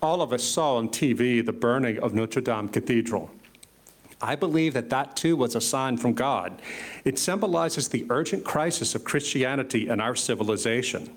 [0.00, 3.30] All of us saw on TV the burning of Notre Dame Cathedral.
[4.18, 6.62] I believe that that too was a sign from God.
[7.04, 11.14] It symbolizes the urgent crisis of Christianity and our civilization.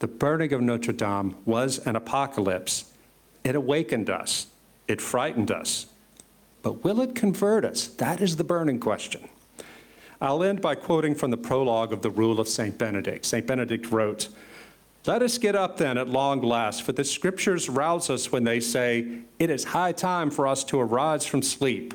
[0.00, 2.91] The burning of Notre Dame was an apocalypse
[3.44, 4.46] it awakened us,
[4.88, 5.86] it frightened us.
[6.62, 7.88] But will it convert us?
[7.88, 9.28] That is the burning question.
[10.20, 12.78] I'll end by quoting from the prologue of the Rule of St.
[12.78, 13.24] Benedict.
[13.24, 13.44] St.
[13.44, 14.28] Benedict wrote,
[15.04, 18.60] Let us get up then at long last, for the scriptures rouse us when they
[18.60, 21.94] say, It is high time for us to arise from sleep.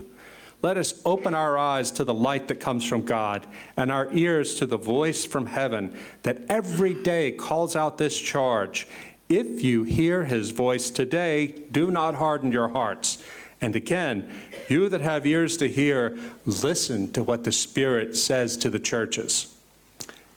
[0.61, 3.45] Let us open our eyes to the light that comes from God
[3.77, 8.87] and our ears to the voice from heaven that every day calls out this charge
[9.29, 13.23] if you hear his voice today, do not harden your hearts.
[13.59, 14.29] And again,
[14.69, 19.53] you that have ears to hear, listen to what the Spirit says to the churches.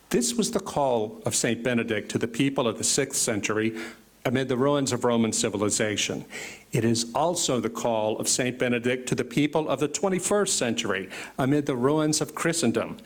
[0.08, 1.62] This was the call of St.
[1.62, 3.76] Benedict to the people of the sixth century,
[4.24, 6.24] amid the ruins of Roman civilization.
[6.72, 8.58] It is also the call of St.
[8.58, 12.98] Benedict to the people of the 21st century amid the ruins of Christendom.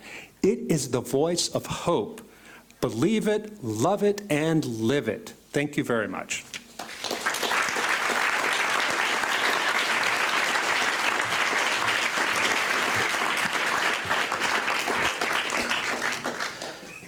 [0.42, 2.20] It is the voice of hope.
[2.80, 5.34] Believe it, love it, and live it.
[5.54, 6.44] Thank you very much.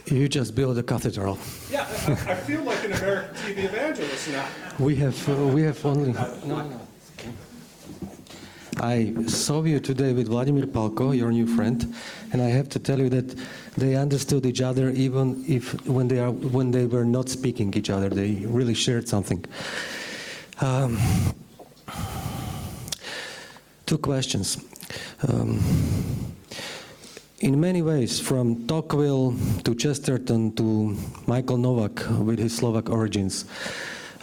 [0.07, 1.39] You just build a cathedral.
[1.69, 4.47] Yeah, I feel like an American TV evangelist now.
[4.79, 6.13] We have, uh, we have only.
[6.13, 6.86] No, no.
[8.79, 11.95] I saw you today with Vladimir Palko, your new friend,
[12.33, 13.35] and I have to tell you that
[13.77, 17.89] they understood each other even if when they are when they were not speaking each
[17.89, 18.11] other.
[18.11, 19.43] They really shared something.
[20.61, 20.99] Um,
[23.87, 24.59] two questions.
[25.27, 25.63] Um,
[27.41, 30.97] in many ways, from Tocqueville to Chesterton to
[31.27, 33.47] Michael Novak with his Slovak origins,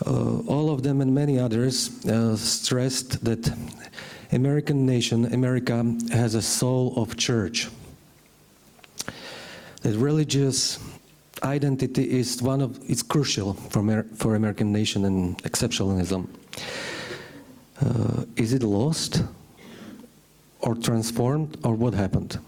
[0.05, 3.51] uh, all of them and many others uh, stressed that
[4.33, 7.69] American nation, America, has a soul of church.
[9.81, 10.79] That religious
[11.43, 16.27] identity is one of it's crucial for Amer- for American nation and exceptionalism.
[17.81, 19.23] Uh, is it lost,
[20.61, 22.39] or transformed, or what happened?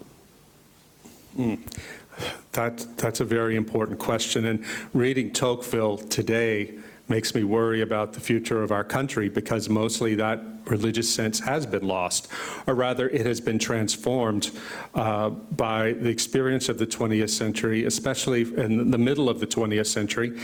[2.54, 4.46] That, that's a very important question.
[4.46, 4.64] And
[4.94, 6.74] reading Tocqueville today
[7.08, 11.66] makes me worry about the future of our country because mostly that religious sense has
[11.66, 12.28] been lost,
[12.66, 14.52] or rather, it has been transformed
[14.96, 19.88] uh, by the experience of the 20th century, especially in the middle of the 20th
[19.88, 20.38] century.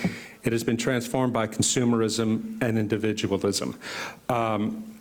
[0.43, 3.79] It has been transformed by consumerism and individualism.
[4.29, 4.99] Um,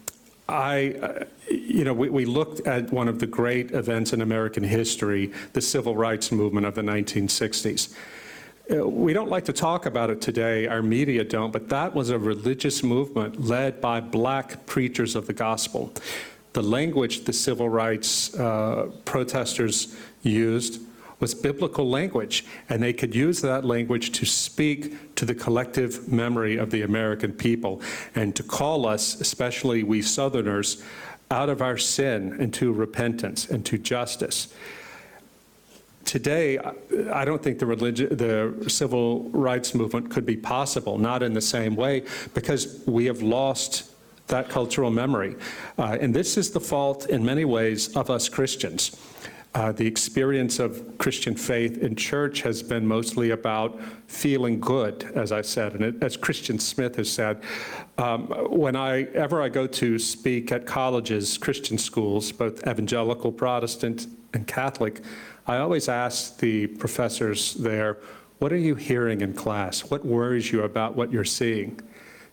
[0.48, 4.64] I, uh, you know, we, we looked at one of the great events in American
[4.64, 7.94] history, the civil rights movement of the 1960s.
[8.70, 12.10] Uh, We don't like to talk about it today, our media don't, but that was
[12.10, 15.92] a religious movement led by black preachers of the gospel.
[16.52, 20.80] The language the civil rights uh, protesters used
[21.20, 26.56] was biblical language, and they could use that language to speak to the collective memory
[26.56, 27.82] of the American people
[28.14, 30.82] and to call us, especially we Southerners,
[31.30, 34.48] out of our sin into repentance and to justice.
[36.04, 41.34] Today, I- don't think the religi- the civil rights movement could be possible, not in
[41.34, 42.02] the same way,
[42.34, 43.84] because we have lost
[44.28, 45.36] that cultural memory.
[45.78, 48.96] Uh, And this is the fault, in many ways, of us Christians.
[49.54, 55.32] Uh, The experience of Christian faith in church has been mostly about feeling good, as
[55.32, 57.38] I said, and it- as Christian Smith has said.
[57.98, 58.32] Um,
[59.40, 65.00] I go to speak at colleges, Christian schools, both evangelical, Protestant, and Catholic,
[65.46, 67.98] I always ask the professors there,
[68.38, 69.80] what are you hearing in class?
[69.90, 71.80] What worries you about what you're seeing?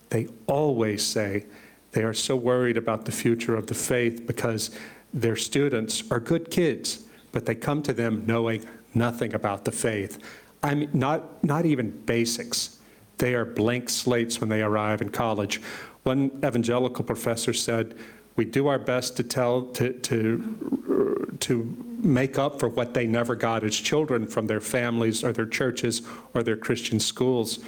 [0.09, 1.45] They always say
[1.91, 4.71] they are so worried about the future of the faith because
[5.13, 10.19] their students are good kids, but they come to them knowing nothing about the faith.
[10.63, 12.79] I mean, not, not even basics.
[13.17, 15.61] They are blank slates when they arrive in college.
[16.03, 17.95] One evangelical professor said,
[18.37, 23.35] we do our best to tell, to, to, to make up for what they never
[23.35, 27.59] got as children from their families or their churches or their Christian schools,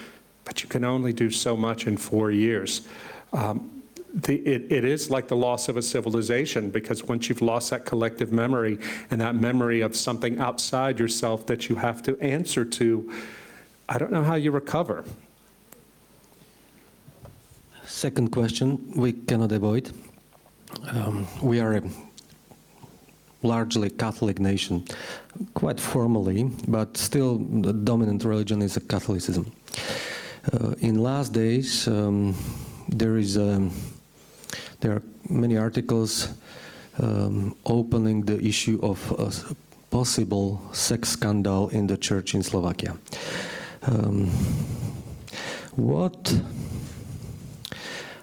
[0.45, 2.87] but you can only do so much in four years.
[3.33, 7.71] Um, the, it, it is like the loss of a civilization because once you've lost
[7.71, 8.79] that collective memory
[9.11, 13.11] and that memory of something outside yourself that you have to answer to,
[13.87, 15.03] I don't know how you recover.
[17.85, 19.91] Second question we cannot avoid.
[20.87, 21.83] Um, we are a
[23.43, 24.83] largely Catholic nation,
[25.53, 29.51] quite formally, but still the dominant religion is Catholicism.
[30.53, 32.35] Uh, in last days, um,
[32.87, 33.71] there is um,
[34.79, 36.29] there are many articles
[36.99, 39.31] um, opening the issue of a
[39.89, 42.95] possible sex scandal in the church in Slovakia.
[43.83, 44.29] Um,
[45.75, 46.33] what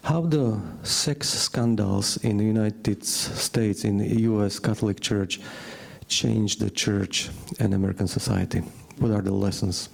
[0.07, 4.61] how the sex scandals in the United States, in the U.S.
[4.61, 5.41] Catholic Church,
[6.07, 7.29] changed the church
[7.59, 8.61] and American society?
[8.99, 9.89] What are the lessons?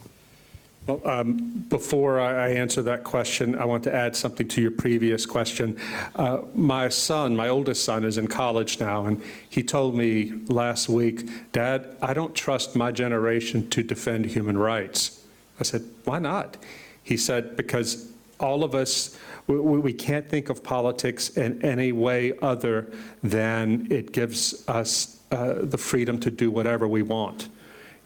[0.86, 5.24] Well, um, before I answer that question, I want to add something to your previous
[5.24, 5.78] question.
[6.14, 10.90] Uh, My son, my oldest son, is in college now, and he told me last
[10.90, 15.24] week, Dad, I don't trust my generation to defend human rights.
[15.58, 16.58] I said, why not?
[17.02, 19.16] He said, because all of us,
[19.47, 22.90] we- we can't think of politics in any way other
[23.22, 27.49] than it gives us uh, the freedom to do whatever we want.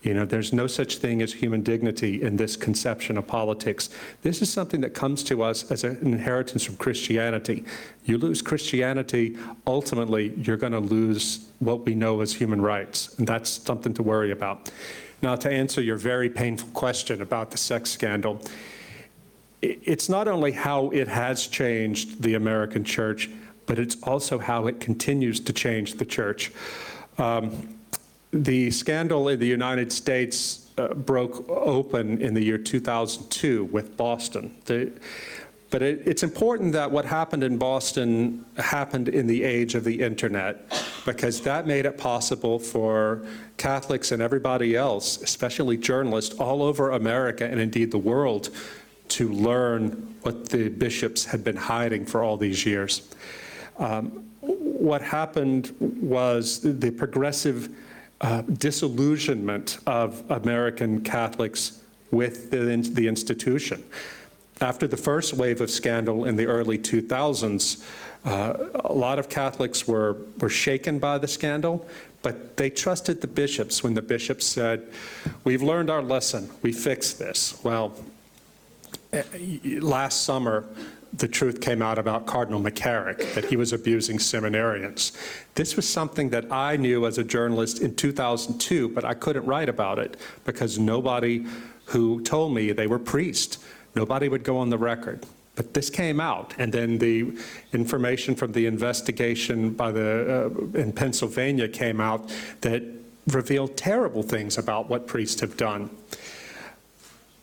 [0.02, 3.90] You know, there's no such thing as human dignity in this conception of politics.
[4.22, 7.64] This is something that comes to us as an inheritance from Christianity.
[8.04, 13.26] You lose Christianity, ultimately, you're going to lose what we know as human rights, and
[13.26, 14.70] that's something to worry about.
[15.22, 18.40] Now, to answer your very painful question about the sex scandal,
[19.84, 23.30] it's not only how it has changed the American church,
[23.66, 26.52] but it's also how it continues to change the church.
[27.18, 27.78] Um,
[28.32, 34.54] the scandal in the United States uh, broke open in the year 2002 with Boston.
[34.66, 34.92] The-
[35.68, 40.00] but it, it's important that what happened in Boston happened in the age of the
[40.00, 40.72] internet,
[41.04, 47.44] because that made it possible for Catholics and everybody else, especially journalists all over America
[47.44, 48.50] and indeed the world,
[49.08, 53.08] to learn what the bishops had been hiding for all these years.
[53.78, 57.68] Um, what happened was the progressive
[58.20, 62.58] uh, disillusionment of American Catholics with the,
[62.92, 63.82] the institution.
[64.60, 67.84] After the first wave of scandal in the early 2000s,
[68.24, 68.54] uh,
[68.84, 71.86] a lot of Catholics were, were shaken by the scandal,
[72.22, 74.86] but they trusted the bishops when the bishops said,
[75.44, 77.62] We've learned our lesson, we fixed this.
[77.62, 77.92] Well,
[79.80, 80.64] last summer,
[81.12, 85.16] the truth came out about Cardinal McCarrick, that he was abusing seminarians.
[85.54, 89.68] This was something that I knew as a journalist in 2002, but I couldn't write
[89.68, 91.46] about it because nobody
[91.86, 93.58] who told me they were priests,
[93.94, 95.24] nobody would go on the record.
[95.54, 97.38] But this came out, and then the
[97.72, 102.30] information from the investigation by the, uh, in Pennsylvania came out
[102.60, 102.82] that
[103.28, 105.88] revealed terrible things about what priests have done.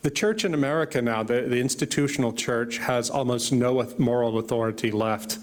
[0.03, 5.39] The church in America now, the, the institutional church, has almost no moral authority left,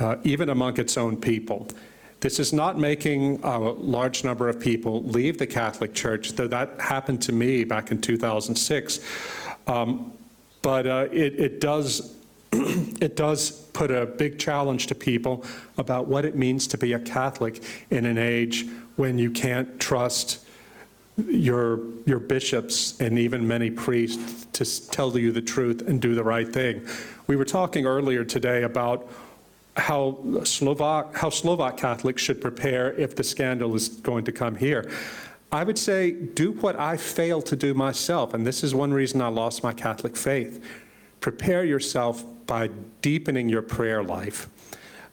[0.00, 1.68] uh, even among its own people.
[2.18, 6.80] This is not making a large number of people leave the Catholic Church, though that
[6.80, 8.98] happened to me back in 2006.
[9.68, 10.12] Um,
[10.62, 12.16] but uh, it, it does
[12.52, 15.44] it does put a big challenge to people
[15.78, 20.44] about what it means to be a Catholic in an age when you can't trust
[21.16, 26.24] your, your bishops and even many priests to tell you the truth and do the
[26.24, 26.86] right thing.
[27.26, 29.10] We were talking earlier today about
[29.76, 34.90] how Slovak, how Slovak Catholics should prepare if the scandal is going to come here.
[35.50, 39.20] I would say do what I failed to do myself, and this is one reason
[39.20, 40.64] I lost my Catholic faith.
[41.20, 42.70] Prepare yourself by
[43.02, 44.48] deepening your prayer life.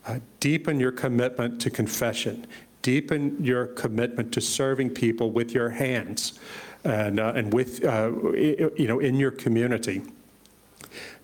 [0.06, 2.48] Uh, deepen your commitment to confession.
[2.82, 6.40] Deepen your commitment to serving people with your hands
[6.84, 10.02] and, uh, and with, uh, you know, in your community.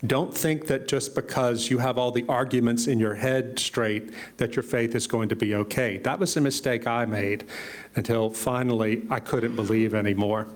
[0.05, 4.55] Don't think that just because you have all the arguments in your head straight that
[4.55, 5.97] your faith is going to be okay.
[5.97, 7.45] That was a mistake I made
[7.95, 10.47] until finally I couldn't believe anymore.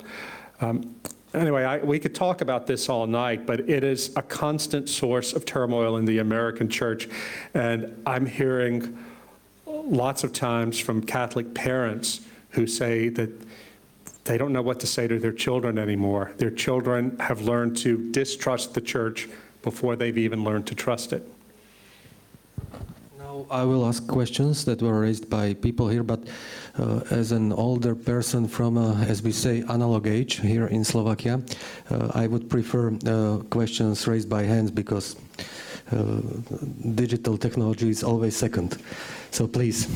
[0.62, 0.96] Um,
[1.34, 5.34] Anyway, I, we could talk about this all night, but it is a constant source
[5.34, 7.08] of turmoil in the American church.
[7.54, 8.98] And I'm hearing
[9.88, 12.22] lots of times from Catholic parents
[12.52, 13.30] who say that
[14.26, 16.32] they don't know what to say to their children anymore.
[16.38, 19.28] Their children have learned to distrust the church
[19.64, 21.28] before they've even learned to trust it.
[23.18, 26.28] Now I will ask questions that were raised by people here, but
[26.78, 31.42] uh, as an older person from, uh, as we say, analog age here in Slovakia,
[31.90, 35.16] uh, I would prefer uh, questions raised by hands because
[36.96, 38.78] digital technology is always second.
[39.32, 39.88] So please.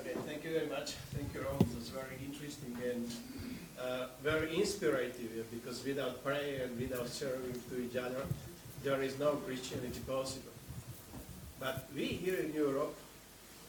[0.00, 0.92] Okay, thank you very much.
[1.14, 1.60] Thank you, Rod.
[1.60, 3.10] It was very interesting and
[3.80, 8.22] uh, very inspirative uh, because without prayer and without serving to each other,
[8.84, 10.52] there is no Christianity possible.
[11.58, 12.94] But we here in Europe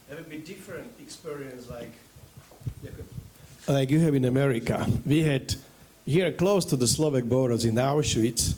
[0.08, 1.92] have a bit different experience like
[3.66, 4.86] like you have in America.
[5.04, 5.54] We had
[6.06, 8.54] here close to the Slovak borders in Auschwitz,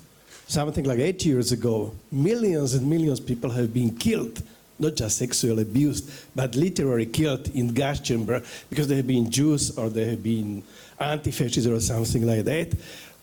[0.50, 4.42] something like eight years ago, millions and millions of people have been killed,
[4.80, 9.78] not just sexually abused, but literally killed in gas chamber because they have been Jews
[9.78, 10.64] or they have been
[10.98, 12.76] anti-fascists or something like that.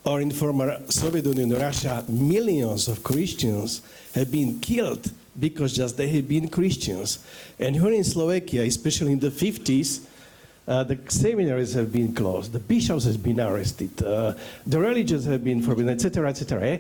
[0.05, 3.82] Or in former Soviet Union, Russia, millions of Christians
[4.15, 7.19] have been killed because just they have been Christians.
[7.59, 10.05] And here in Slovakia, especially in the 50s,
[10.65, 14.34] uh, the seminaries have been closed, the bishops have been arrested, uh,
[14.65, 16.80] the religions have been forbidden, etc., etc.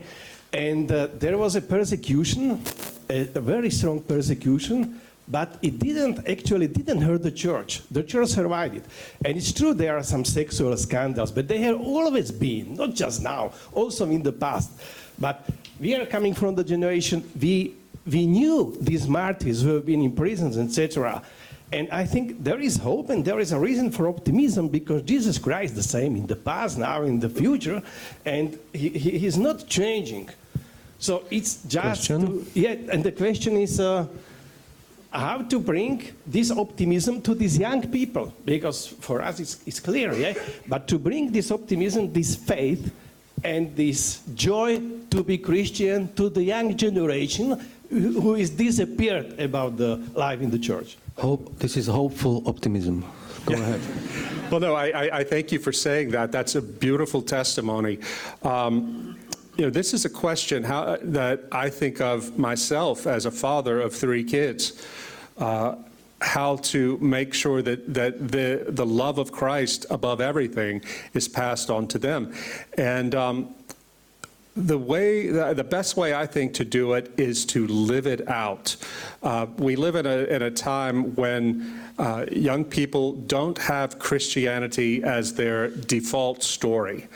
[0.53, 2.61] And uh, there was a persecution,
[3.09, 7.81] a, a very strong persecution, but it didn't actually didn't hurt the church.
[7.91, 8.85] The church survived it.
[9.25, 13.21] And it's true there are some sexual scandals, but they have always been, not just
[13.21, 14.71] now, also in the past.
[15.19, 17.75] But we are coming from the generation we
[18.05, 21.21] we knew these martyrs who have been in prisons, etc.
[21.71, 25.37] And I think there is hope and there is a reason for optimism because Jesus
[25.37, 27.83] Christ is the same in the past, now in the future,
[28.25, 30.29] and he, he, he's not changing.
[30.99, 34.07] So it's just to, yeah, and the question is uh,
[35.11, 40.13] how to bring this optimism to these young people because for us it's, it's clear,
[40.13, 40.33] yeah,
[40.67, 42.91] but to bring this optimism, this faith,
[43.43, 47.59] and this joy to be Christian to the young generation
[47.89, 50.97] who who is disappeared about the life in the church.
[51.17, 51.57] Hope.
[51.57, 53.03] This is hopeful optimism.
[53.45, 53.81] Go ahead.
[54.49, 56.31] Well, no, I, I, I thank you for saying that.
[56.31, 57.99] That's a beautiful testimony.
[58.43, 59.19] Um,
[59.57, 63.81] you know, this is a question how, that I think of myself as a father
[63.81, 64.87] of three kids.
[65.37, 65.75] Uh,
[66.21, 70.81] how to make sure that, that the, the love of Christ above everything
[71.13, 72.33] is passed on to them.
[72.77, 73.53] And um,
[74.57, 78.75] the way, the best way I think to do it is to live it out.
[79.21, 85.03] Uh, we live in a, in a time when uh, young people don't have Christianity
[85.03, 87.07] as their default story.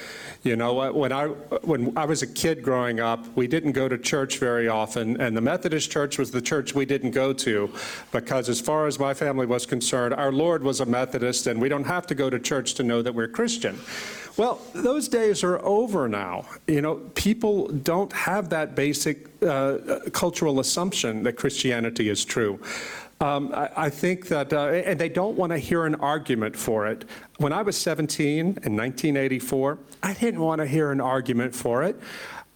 [0.43, 3.97] You know, when I, when I was a kid growing up, we didn't go to
[3.97, 7.71] church very often, and the Methodist Church was the church we didn't go to
[8.11, 11.69] because, as far as my family was concerned, our Lord was a Methodist, and we
[11.69, 13.79] don't have to go to church to know that we're Christian.
[14.37, 16.45] Well, those days are over now.
[16.67, 22.59] You know, people don't have that basic uh, cultural assumption that Christianity is true.
[23.19, 26.87] Um, I, I think that, uh, and they don't want to hear an argument for
[26.87, 27.05] it.
[27.37, 31.99] When I was 17 in 1984, I didn't want to hear an argument for it.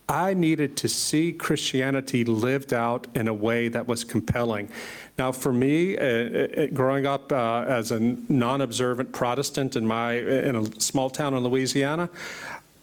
[0.08, 4.70] I needed to see Christianity lived out in a way that was compelling.
[5.18, 10.56] Now, for me, uh, uh, growing up uh, as a non-observant Protestant in my in
[10.56, 12.10] a small town in Louisiana,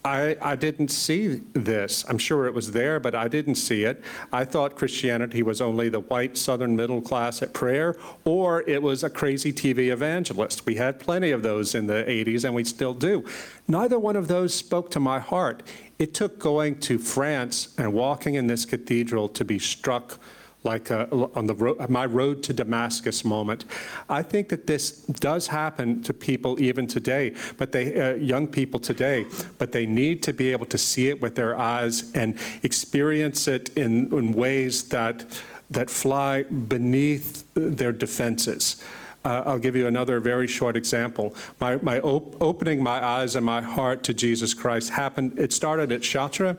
[0.04, 2.04] I, I didn't see this.
[2.08, 4.02] I'm sure it was there, but I didn't see it.
[4.32, 9.04] I thought Christianity was only the white Southern middle class at prayer, or it was
[9.04, 10.66] a crazy TV evangelist.
[10.66, 13.24] We had plenty of those in the 80s, and we still do.
[13.68, 15.62] Neither one of those spoke to my heart.
[16.00, 20.18] It took going to France and walking in this cathedral to be struck
[20.64, 23.64] like uh, on the ro- my road to Damascus moment.
[24.08, 28.78] I think that this does happen to people even today, but they uh, young people
[28.80, 29.26] today,
[29.58, 33.70] but they need to be able to see it with their eyes and experience it
[33.76, 35.24] in, in ways that
[35.70, 38.82] that fly beneath their defenses.
[39.24, 41.34] Uh, I'll give you another very short example.
[41.60, 45.38] My, my op- opening my eyes and my heart to Jesus Christ happened.
[45.38, 46.56] It started at Chartres.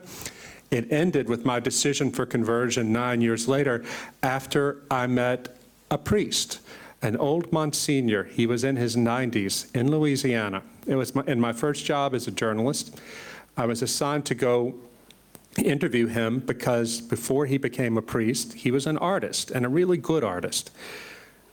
[0.74, 3.84] It ended with my decision for conversion nine years later
[4.24, 5.56] after I met
[5.88, 6.58] a priest,
[7.00, 8.24] an old Monsignor.
[8.24, 10.64] He was in his 90s in Louisiana.
[10.84, 13.00] It was my, in my first job as a journalist.
[13.56, 14.74] I was assigned to go
[15.56, 19.96] interview him because before he became a priest, he was an artist and a really
[19.96, 20.72] good artist.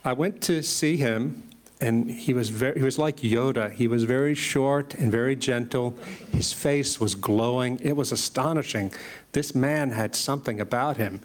[0.04, 1.44] I went to see him
[1.82, 3.72] and he was very, he was like Yoda.
[3.72, 5.98] He was very short and very gentle.
[6.32, 7.80] His face was glowing.
[7.82, 8.94] It was astonishing.
[9.32, 11.22] This man had something about him.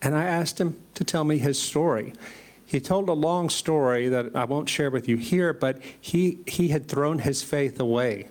[0.00, 2.12] And I asked him to tell me his story.
[2.64, 6.68] He told a long story that I won't share with you here, but he, he
[6.68, 8.28] had thrown his faith away.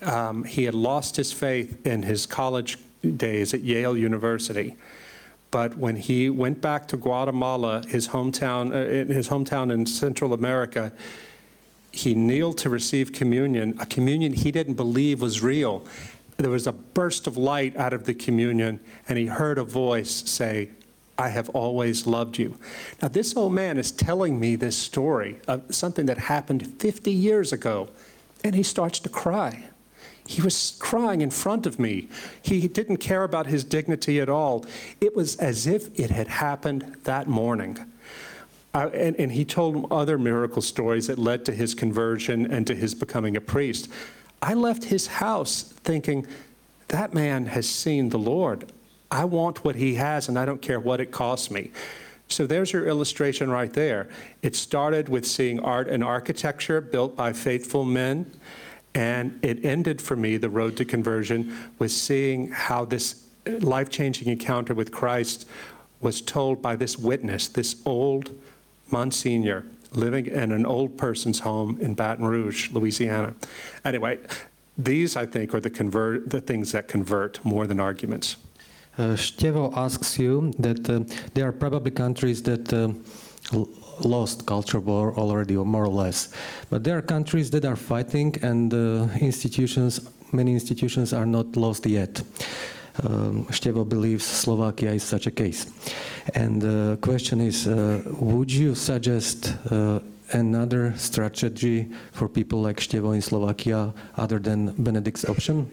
[0.00, 2.78] Um, he had lost his faith in his college
[3.16, 4.76] days at Yale University.
[5.54, 10.32] But when he went back to Guatemala, his hometown, uh, in his hometown in Central
[10.32, 10.90] America,
[11.92, 15.86] he kneeled to receive communion, a communion he didn't believe was real.
[16.38, 20.28] There was a burst of light out of the communion, and he heard a voice
[20.28, 20.70] say,
[21.16, 22.58] I have always loved you.
[23.00, 27.52] Now, this old man is telling me this story of something that happened 50 years
[27.52, 27.90] ago,
[28.42, 29.68] and he starts to cry.
[30.26, 32.08] He was crying in front of me.
[32.40, 34.64] He didn't care about his dignity at all.
[35.00, 37.78] It was as if it had happened that morning.
[38.72, 42.94] And, and he told other miracle stories that led to his conversion and to his
[42.94, 43.88] becoming a priest.
[44.42, 46.26] I left his house thinking,
[46.88, 48.72] that man has seen the Lord.
[49.10, 51.70] I want what he has, and I don't care what it costs me.
[52.28, 54.08] So there's your illustration right there.
[54.42, 58.32] It started with seeing art and architecture built by faithful men.
[58.94, 63.24] And it ended for me, the road to conversion, was seeing how this
[63.60, 65.46] life changing encounter with Christ
[66.00, 68.30] was told by this witness, this old
[68.90, 73.34] Monsignor living in an old person's home in Baton Rouge, Louisiana.
[73.84, 74.18] Anyway,
[74.76, 78.36] these, I think, are the, convert, the things that convert more than arguments.
[78.98, 81.00] Uh, Stevo asks you that uh,
[81.34, 82.92] there are probably countries that uh,
[84.00, 86.28] lost culture war already, or more or less,
[86.70, 90.00] but there are countries that are fighting, and uh, institutions,
[90.32, 92.22] many institutions, are not lost yet.
[93.02, 93.46] um,
[93.88, 95.66] believes Slovakia is such a case.
[96.34, 100.00] And the question is, uh, would you suggest uh,
[100.32, 105.66] another strategy for people like Stevo in Slovakia other than Benedict's option?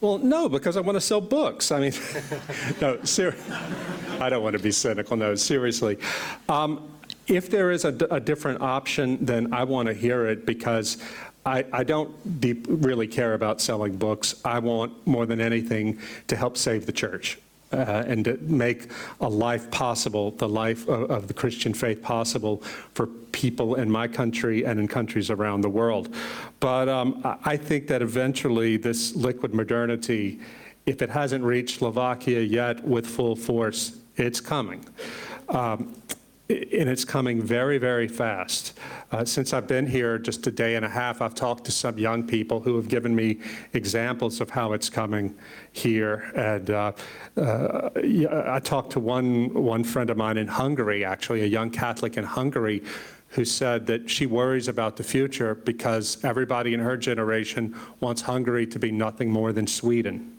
[0.00, 1.72] Well, no, because I want to sell books.
[1.72, 1.92] I mean,
[2.80, 3.36] no, ser-
[4.20, 5.16] I don't want to be cynical.
[5.16, 5.98] No, seriously.
[6.48, 6.88] Um,
[7.26, 10.98] if there is a, d- a different option, then I want to hear it because
[11.44, 14.40] I, I don't deep, really care about selling books.
[14.44, 17.38] I want more than anything to help save the church.
[17.72, 22.62] Uh, and to make a life possible, the life of, of the Christian faith possible
[22.94, 26.14] for people in my country and in countries around the world.
[26.60, 30.38] But um, I think that eventually this liquid modernity,
[30.86, 34.84] if it hasn't reached Slovakia yet with full force, it's coming.
[35.48, 35.94] Um,
[36.48, 38.78] and it's coming very, very fast.
[39.10, 41.98] Uh, since I've been here just a day and a half, I've talked to some
[41.98, 43.40] young people who have given me
[43.72, 45.34] examples of how it's coming
[45.72, 46.30] here.
[46.36, 46.92] And uh,
[47.36, 47.90] uh,
[48.46, 52.24] I talked to one, one friend of mine in Hungary, actually, a young Catholic in
[52.24, 52.84] Hungary,
[53.30, 58.66] who said that she worries about the future because everybody in her generation wants Hungary
[58.68, 60.36] to be nothing more than Sweden.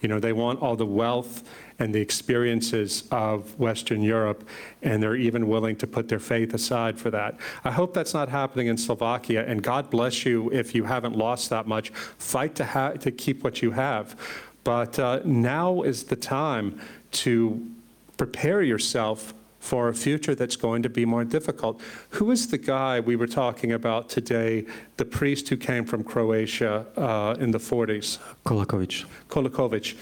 [0.00, 1.44] You know, they want all the wealth
[1.78, 4.48] and the experiences of Western Europe,
[4.82, 7.36] and they're even willing to put their faith aside for that.
[7.64, 11.50] I hope that's not happening in Slovakia, and God bless you if you haven't lost
[11.50, 11.90] that much.
[12.18, 14.16] Fight to, ha- to keep what you have.
[14.62, 16.80] But uh, now is the time
[17.12, 17.70] to
[18.16, 21.80] prepare yourself for a future that's going to be more difficult.
[22.10, 24.66] Who is the guy we were talking about today,
[24.98, 28.18] the priest who came from Croatia uh, in the 40s?
[28.44, 29.06] Kolakovic.
[29.30, 29.96] Kolakovic.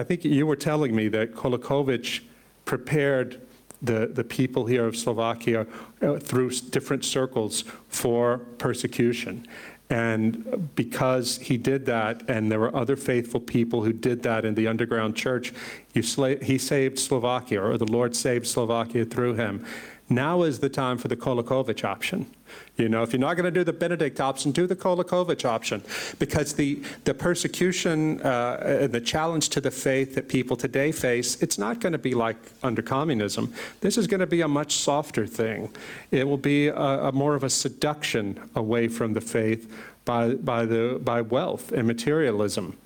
[0.00, 2.22] I think you were telling me that Kolakovic
[2.64, 3.38] prepared
[3.82, 5.66] the, the people here of Slovakia
[6.00, 9.46] uh, through different circles for persecution.
[9.90, 14.54] And because he did that, and there were other faithful people who did that in
[14.54, 15.52] the underground church,
[15.94, 19.66] sla- he saved Slovakia, or the Lord saved Slovakia through him.
[20.08, 22.26] Now is the time for the Kolakovic option.
[22.80, 25.82] You know, if you're not going to do the Benedict option, do the Kolakovic option.
[26.18, 31.40] Because the, the persecution uh, and the challenge to the faith that people today face,
[31.42, 33.52] it's not going to be like under communism.
[33.80, 35.74] This is going to be a much softer thing.
[36.10, 39.70] It will be a, a more of a seduction away from the faith
[40.06, 42.78] by, by, the, by wealth and materialism.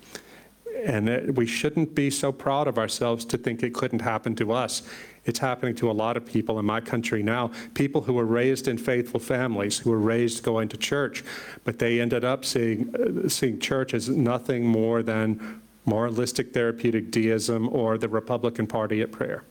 [0.85, 4.51] And it, we shouldn't be so proud of ourselves to think it couldn't happen to
[4.51, 4.83] us.
[5.25, 7.51] It's happening to a lot of people in my country now.
[7.73, 11.23] People who were raised in faithful families, who were raised going to church,
[11.63, 17.69] but they ended up seeing, uh, seeing church as nothing more than moralistic therapeutic deism
[17.71, 19.43] or the Republican Party at prayer.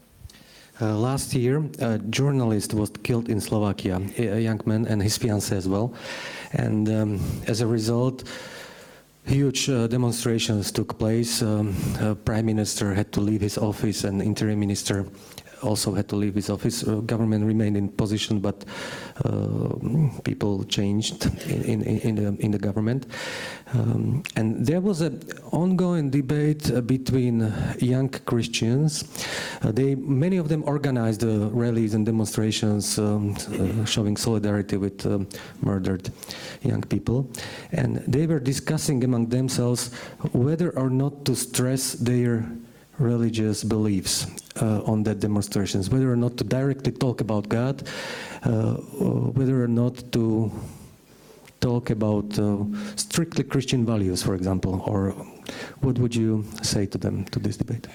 [0.81, 5.53] Uh, last year, a journalist was killed in Slovakia, a young man and his fiancée
[5.53, 5.95] as well.
[6.53, 8.25] And um, as a result,
[9.25, 11.43] huge uh, demonstrations took place.
[11.43, 15.07] Um, uh, Prime Minister had to leave his office, and interim minister
[15.65, 16.87] also had to leave his office.
[16.87, 18.65] Uh, government remained in position, but
[19.25, 19.75] uh,
[20.23, 23.07] people changed in, in, in, the, in the government.
[23.73, 29.05] Um, and there was an ongoing debate uh, between young Christians.
[29.63, 33.35] They, many of them organized rallies and demonstrations um,
[33.87, 35.27] showing solidarity with um,
[35.63, 36.11] murdered
[36.63, 37.31] young people.
[37.73, 39.93] And they were discussing among themselves
[40.33, 42.47] whether or not to stress their
[42.99, 44.27] religious beliefs
[44.61, 47.83] uh, on that demonstrations, whether or not to directly talk about God,
[48.45, 48.75] uh,
[49.35, 50.53] whether or not to
[51.61, 52.65] talk about uh,
[52.97, 55.11] strictly Christian values, for example, or
[55.81, 57.87] what would you say to them to this debate?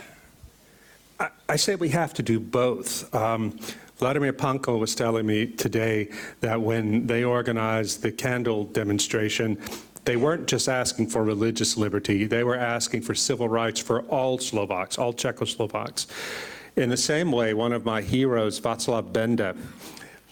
[1.20, 3.14] I, I say we have to do both.
[3.14, 3.60] Um,
[3.98, 6.08] Vladimir Palko was telling me today
[6.40, 9.58] that when they organized the candle demonstration,
[10.10, 14.40] they weren't just asking for religious liberty, they were asking for civil rights for all
[14.40, 16.08] Slovaks, all Czechoslovaks.
[16.76, 19.56] In the same way, one of my heroes, Václav Benda,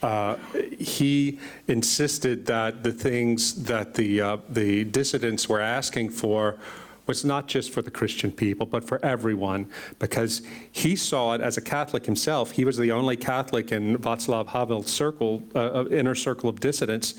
[0.02, 0.38] uh,
[0.80, 6.58] he insisted that the things that the, uh, the dissidents were asking for
[7.06, 9.70] was not just for the Christian people, but for everyone,
[10.00, 12.50] because he saw it as a Catholic himself.
[12.50, 17.14] He was the only Catholic in Václav Havel's circle, uh, inner circle of dissidents.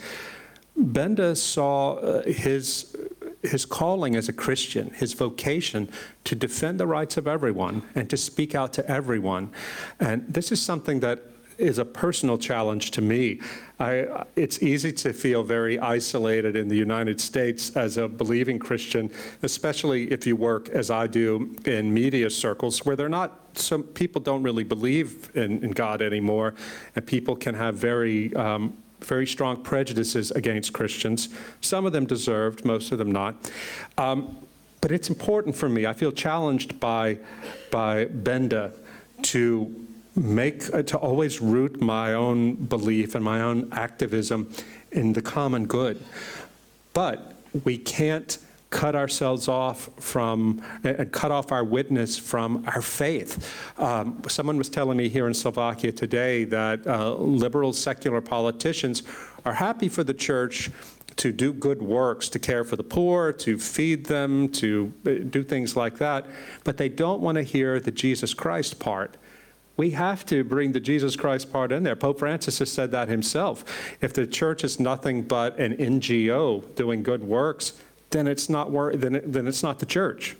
[0.79, 2.97] Benda saw uh, his
[3.43, 5.89] his calling as a Christian, his vocation
[6.24, 9.51] to defend the rights of everyone and to speak out to everyone.
[10.01, 11.22] And this is something that
[11.57, 13.41] is a personal challenge to me.
[13.81, 19.11] I, it's easy to feel very isolated in the United States as a believing Christian,
[19.43, 24.20] especially if you work, as I do, in media circles where they're not, some people
[24.20, 26.55] don't really believe in, in God anymore,
[26.95, 31.28] and people can have very um, very strong prejudices against Christians.
[31.61, 33.34] Some of them deserved, most of them not.
[33.96, 34.38] Um,
[34.80, 35.86] But it's important for me.
[35.86, 37.18] I feel challenged by,
[37.70, 38.70] by Benda
[39.22, 39.66] to
[40.14, 44.46] make, uh, to always root my own belief and my own activism
[44.92, 45.96] in the common good.
[46.92, 47.34] But
[47.64, 48.38] we can't
[48.71, 53.53] cut ourselves off from, uh, cut off our witness from our faith.
[53.79, 59.03] Um, someone was telling me here in Slovakia today that uh, liberal secular politicians
[59.45, 60.71] are happy for the church
[61.16, 65.43] to do good works, to care for the poor, to feed them, to uh, do
[65.43, 66.27] things like that,
[66.64, 69.16] but they don't want to hear the Jesus Christ part.
[69.77, 71.97] We have to bring the Jesus Christ part in there.
[71.97, 73.64] Pope Francis has said that himself.
[74.01, 77.75] If the church is nothing but an NGO doing good works,
[78.11, 80.36] then it's not wor- then, it, then it's not the church.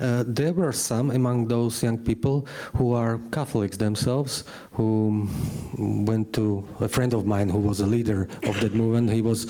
[0.00, 5.28] Uh, there were some among those young people who are Catholics themselves, who
[5.76, 9.10] went to a friend of mine who was a leader of that movement.
[9.10, 9.46] He was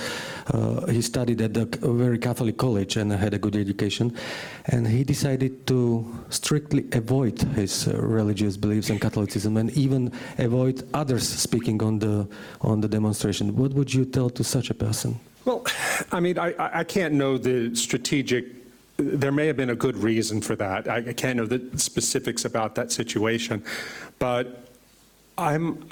[0.53, 4.13] uh, he studied at a very Catholic college and had a good education,
[4.67, 10.83] and he decided to strictly avoid his uh, religious beliefs and Catholicism, and even avoid
[10.95, 12.27] others speaking on the
[12.61, 13.55] on the demonstration.
[13.55, 15.21] What would you tell to such a person?
[15.45, 15.65] Well,
[16.13, 18.47] I mean, I, I can't know the strategic,
[18.97, 20.89] there may have been a good reason for that.
[20.89, 23.65] I I can't know the specifics about that situation.
[24.19, 24.69] But
[25.39, 25.89] I'm,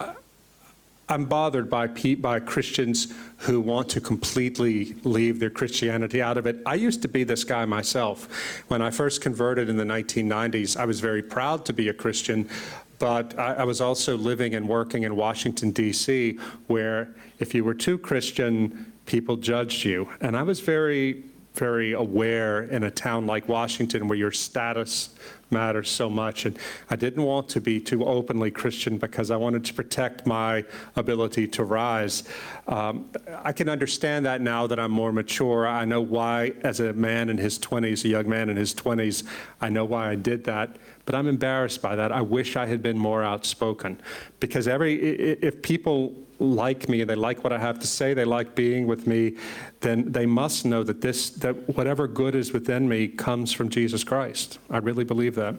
[1.09, 6.59] I'm bothered by, by Christians who want to completely leave their Christianity out of it.
[6.67, 8.29] I used to be this guy myself.
[8.69, 12.51] When I first converted in the 1990s, I was very proud to be a Christian,
[12.99, 17.75] but I, I was also living and working in Washington, D.C., where if you were
[17.75, 20.07] too Christian, people judged you.
[20.21, 25.09] And I was very, very aware in a town like Washington where your status
[25.51, 26.45] matters so much.
[26.45, 26.59] And
[26.91, 30.63] I didn't want to be too openly Christian because I wanted to protect my
[30.95, 32.25] ability to rise.
[32.67, 33.09] Um,
[33.43, 35.67] I can understand that now that I'm more mature.
[35.67, 39.25] I know why, as a man in his 20s, a young man in his 20s,
[39.63, 40.77] I know why I did that.
[41.07, 42.13] But I'm embarrassed by that.
[42.13, 44.03] I wish I had been more outspoken
[44.39, 48.55] because every if people like me, they like what I have to say, they like
[48.55, 49.37] being with me,
[49.81, 54.05] then they must know that this that whatever good is within me comes from Jesus
[54.05, 54.59] Christ.
[54.71, 55.55] I really believe that.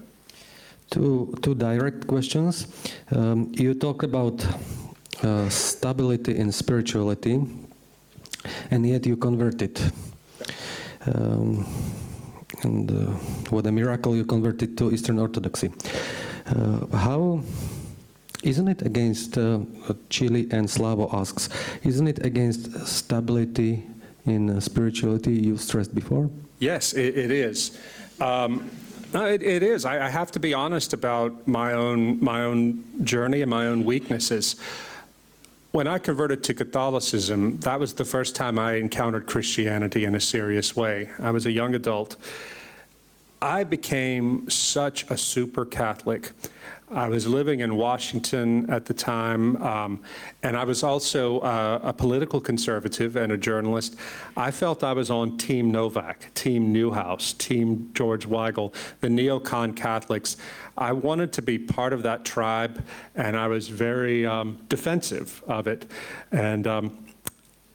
[0.89, 2.67] Two, two direct questions.
[3.11, 4.43] Um, you talk about
[5.23, 7.39] uh, stability in spirituality,
[8.71, 9.80] and yet you converted.
[11.05, 11.65] Um,
[12.63, 13.11] and uh,
[13.51, 15.71] what a miracle you converted to Eastern Orthodoxy.
[16.47, 17.41] Uh, how
[18.43, 19.59] isn't it against uh,
[20.09, 21.49] Chile and Slavo asks?
[21.83, 23.85] Isn't it against stability
[24.25, 26.29] in uh, spirituality you stressed before?
[26.59, 27.77] Yes, it, it is.
[28.19, 28.69] Um,
[29.13, 29.85] no, it, it is.
[29.85, 33.83] I, I have to be honest about my own my own journey and my own
[33.83, 34.55] weaknesses.
[35.71, 40.19] When I converted to Catholicism, that was the first time I encountered Christianity in a
[40.19, 41.09] serious way.
[41.19, 42.15] I was a young adult.
[43.41, 46.31] I became such a super Catholic.
[46.91, 50.01] I was living in Washington at the time, um,
[50.41, 53.95] and I was also uh, a political conservative and a journalist.
[54.35, 60.37] I felt I was on Team Novak, Team Neuhaus, Team George Weigel, the neocon Catholics.
[60.79, 62.83] I wanted to be part of that tribe,
[63.15, 65.85] and I was very um, defensive of it.
[66.31, 67.05] And um,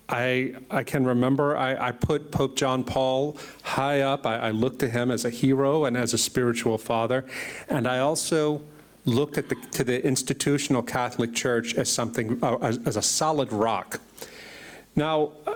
[0.09, 4.27] I, I can remember I, I put Pope John Paul high up.
[4.27, 7.25] I, I looked to him as a hero and as a spiritual father.
[7.69, 8.63] And I also
[9.05, 13.53] looked at the, to the institutional Catholic Church as something, uh, as, as a solid
[13.53, 14.01] rock.
[14.97, 15.55] Now, uh,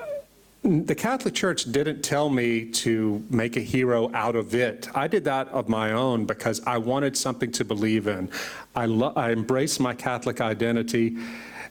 [0.63, 4.89] the Catholic Church didn't tell me to make a hero out of it.
[4.95, 8.29] I did that of my own because I wanted something to believe in.
[8.75, 11.17] I, lo- I embraced my Catholic identity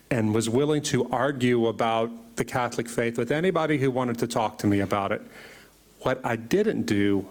[0.10, 4.58] and was willing to argue about the Catholic faith with anybody who wanted to talk
[4.60, 5.22] to me about it.
[6.00, 7.28] What I didn't do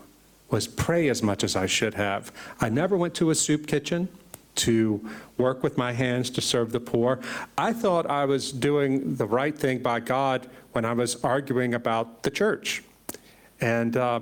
[0.50, 2.30] was pray as much as I should have.
[2.60, 4.08] I never went to a soup kitchen
[4.56, 7.20] to work with my hands to serve the poor.
[7.56, 12.22] I thought I was doing the right thing by God when I was arguing about
[12.22, 12.82] the church.
[13.60, 14.20] And uh,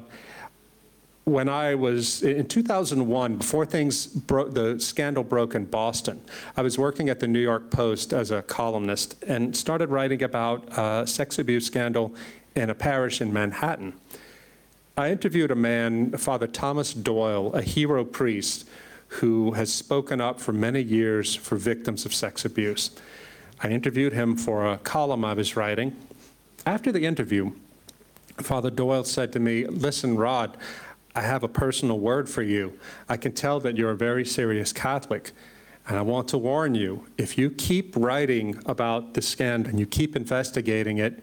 [1.25, 6.21] when I was in 2001, before things broke, the scandal broke in Boston,
[6.57, 10.69] I was working at the New York Post as a columnist and started writing about
[10.77, 12.15] a sex abuse scandal
[12.55, 13.95] in a parish in Manhattan.
[14.97, 18.69] I interviewed a man, Father Thomas Doyle, a hero priest
[19.21, 22.91] who has spoken up for many years for victims of sex abuse.
[23.63, 25.97] I interviewed him for a column I was writing.
[26.67, 27.53] After the interview,
[28.39, 30.57] Father Doyle said to me, Listen, Rod,
[31.15, 32.77] I have a personal word for you.
[33.09, 35.31] I can tell that you're a very serious Catholic.
[35.87, 39.87] And I want to warn you if you keep writing about the scandal and you
[39.87, 41.23] keep investigating it,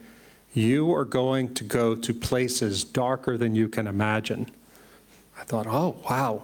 [0.54, 4.50] you are going to go to places darker than you can imagine.
[5.38, 6.44] I thought, oh, wow.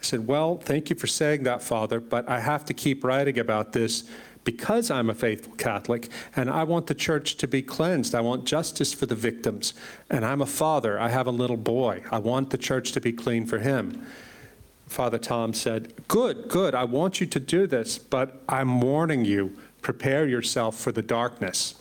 [0.00, 3.38] I said, well, thank you for saying that, Father, but I have to keep writing
[3.38, 4.04] about this
[4.44, 8.14] because I'm a faithful Catholic and I want the church to be cleansed.
[8.14, 9.74] I want justice for the victims.
[10.08, 10.98] And I'm a father.
[10.98, 12.02] I have a little boy.
[12.10, 14.06] I want the church to be clean for him.
[14.86, 16.74] Father Tom said, Good, good.
[16.74, 21.74] I want you to do this, but I'm warning you prepare yourself for the darkness.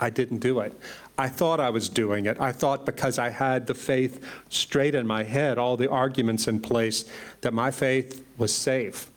[0.00, 0.78] I didn't do it.
[1.16, 2.40] I thought I was doing it.
[2.40, 6.60] I thought because I had the faith straight in my head, all the arguments in
[6.60, 7.04] place,
[7.42, 9.10] that my faith was safe.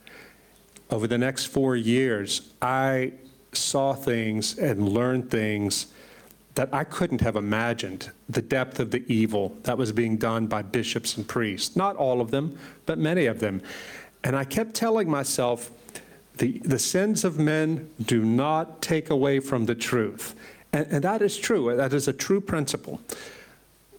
[0.90, 3.12] Over the next four years, I
[3.52, 5.88] saw things and learned things
[6.54, 10.62] that I couldn't have imagined the depth of the evil that was being done by
[10.62, 11.76] bishops and priests.
[11.76, 13.62] Not all of them, but many of them.
[14.24, 15.70] And I kept telling myself,
[16.36, 20.34] the, the sins of men do not take away from the truth.
[20.78, 21.74] And, and that is true.
[21.76, 23.00] That is a true principle.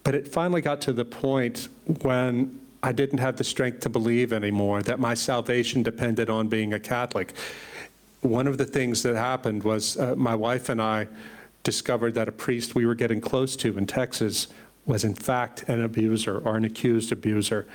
[0.02, 1.68] But it finally got to the point
[2.00, 6.72] when I didn't have the strength to believe anymore that my salvation depended on being
[6.72, 7.34] a Catholic.
[8.22, 11.06] One of the things that happened was uh, my wife and I
[11.64, 14.46] discovered that a priest we were getting close to in Texas
[14.86, 17.66] was, in fact, an abuser or an accused abuser.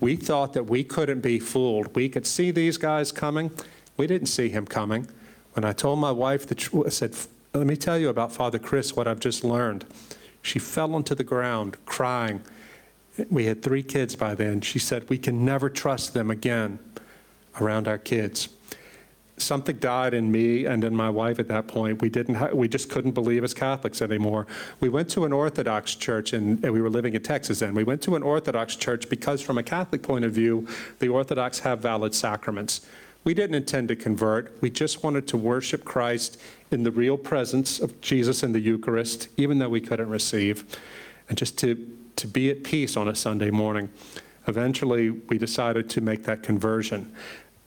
[0.00, 1.94] We thought that we couldn't be fooled.
[1.94, 3.50] We could see these guys coming.
[3.98, 5.06] We didn't see him coming.
[5.52, 7.14] When I told my wife, the tr- I said,
[7.54, 9.84] let me tell you about Father Chris, what I've just learned.
[10.42, 12.42] She fell onto the ground crying.
[13.30, 14.60] We had three kids by then.
[14.60, 16.80] She said, We can never trust them again
[17.60, 18.48] around our kids.
[19.36, 22.02] Something died in me and in my wife at that point.
[22.02, 22.34] We didn't.
[22.36, 24.48] Ha- we just couldn't believe as Catholics anymore.
[24.80, 27.74] We went to an Orthodox church, and, and we were living in Texas then.
[27.74, 30.66] We went to an Orthodox church because, from a Catholic point of view,
[30.98, 32.80] the Orthodox have valid sacraments.
[33.24, 34.56] We didn't intend to convert.
[34.60, 36.38] We just wanted to worship Christ
[36.74, 40.64] in the real presence of Jesus in the Eucharist, even though we couldn't receive,
[41.28, 41.74] and just to,
[42.16, 43.88] to be at peace on a Sunday morning.
[44.46, 47.10] Eventually, we decided to make that conversion.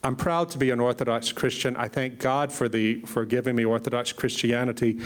[0.03, 1.75] I'm proud to be an Orthodox Christian.
[1.75, 4.99] I thank God for, the, for giving me Orthodox Christianity.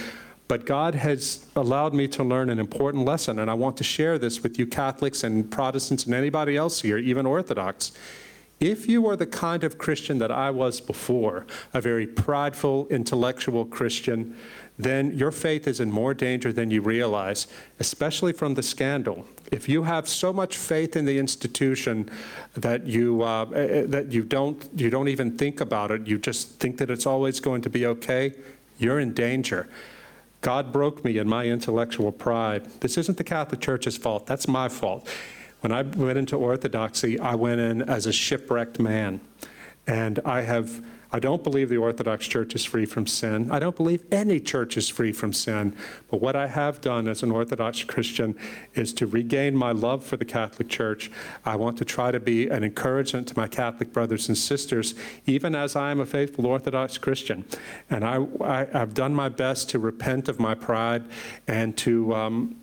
[0.50, 4.20] But God has allowed me to learn an important lesson, and I want to share
[4.20, 7.94] this with you Catholics and Protestants and anybody else here, even Orthodox.
[8.62, 13.66] If you are the kind of Christian that I was before, a very prideful, intellectual
[13.66, 14.38] Christian,
[14.78, 17.48] then your faith is in more danger than you realize,
[17.80, 19.26] especially from the scandal.
[19.52, 22.08] If you have so much faith in the institution
[22.54, 26.20] that you uh, eh, eh, that you don't you don't even think about it, you
[26.20, 28.32] just think that it's always going to be okay,
[28.78, 29.68] you're in danger.
[30.42, 32.66] God broke me in my intellectual pride.
[32.82, 34.28] This isn't the Catholic Church's fault.
[34.28, 35.08] That's my fault.
[35.62, 39.22] When I went into Orthodoxy, I went in as a shipwrecked man.
[39.86, 43.52] And I have, I don't believe the Orthodox Church is free from sin.
[43.52, 45.76] I don't believe any church is free from sin.
[46.10, 48.36] But what I have done as an Orthodox Christian
[48.74, 51.12] is to regain my love for the Catholic Church.
[51.46, 54.96] I want to try to be an encouragement to my Catholic brothers and sisters,
[55.28, 57.46] even as I am a faithful Orthodox Christian.
[57.90, 61.04] And I, I, have done my best to repent of my pride
[61.48, 62.61] and to, um,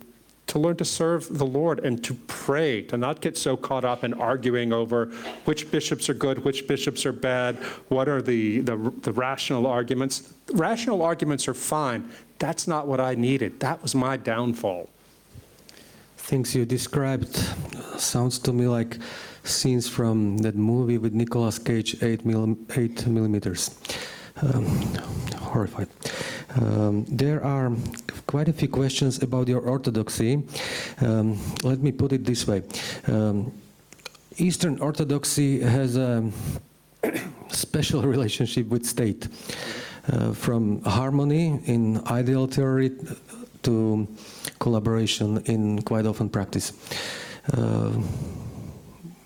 [0.49, 4.03] to learn to serve the Lord and to pray, to not get so caught up
[4.03, 5.05] in arguing over
[5.45, 7.55] which bishops are good, which bishops are bad,
[7.89, 10.33] what are the, the, the rational arguments.
[10.51, 12.09] Rational arguments are fine.
[12.39, 13.59] That's not what I needed.
[13.59, 14.89] That was my downfall.
[16.17, 17.35] Things you described
[17.97, 18.97] sounds to me like
[19.43, 23.77] scenes from that movie with Nicolas Cage, 8, mil, eight millimeters.
[24.41, 24.65] Um,
[25.37, 25.87] horrified.
[26.55, 27.71] Um, there are
[28.27, 30.43] quite a few questions about your orthodoxy.
[31.01, 32.63] Um, let me put it this way.
[33.07, 33.51] Um,
[34.37, 36.31] Eastern Orthodoxy has a
[37.49, 39.27] special relationship with state,
[40.11, 42.91] uh, from harmony in ideal theory
[43.63, 44.07] to
[44.59, 46.71] collaboration in quite often practice.
[47.53, 47.91] Uh,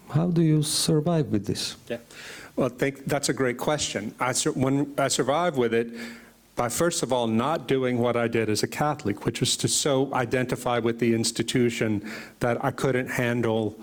[0.10, 1.76] how do you survive with this?
[1.90, 1.98] Yeah.
[2.56, 4.14] Well, think that's a great question.
[4.20, 5.90] I, when I survive with it,
[6.56, 9.68] by first of all not doing what I did as a Catholic, which was to
[9.68, 12.08] so identify with the institution
[12.40, 13.76] that I couldn't handle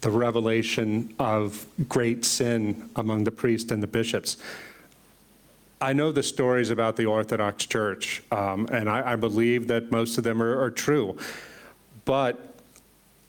[0.00, 4.38] the revelation of great sin among the priests and the bishops.
[5.80, 10.16] I know the stories about the Orthodox Church, um, and I, I, believe that most
[10.16, 11.18] of them are, are true.
[12.06, 12.45] But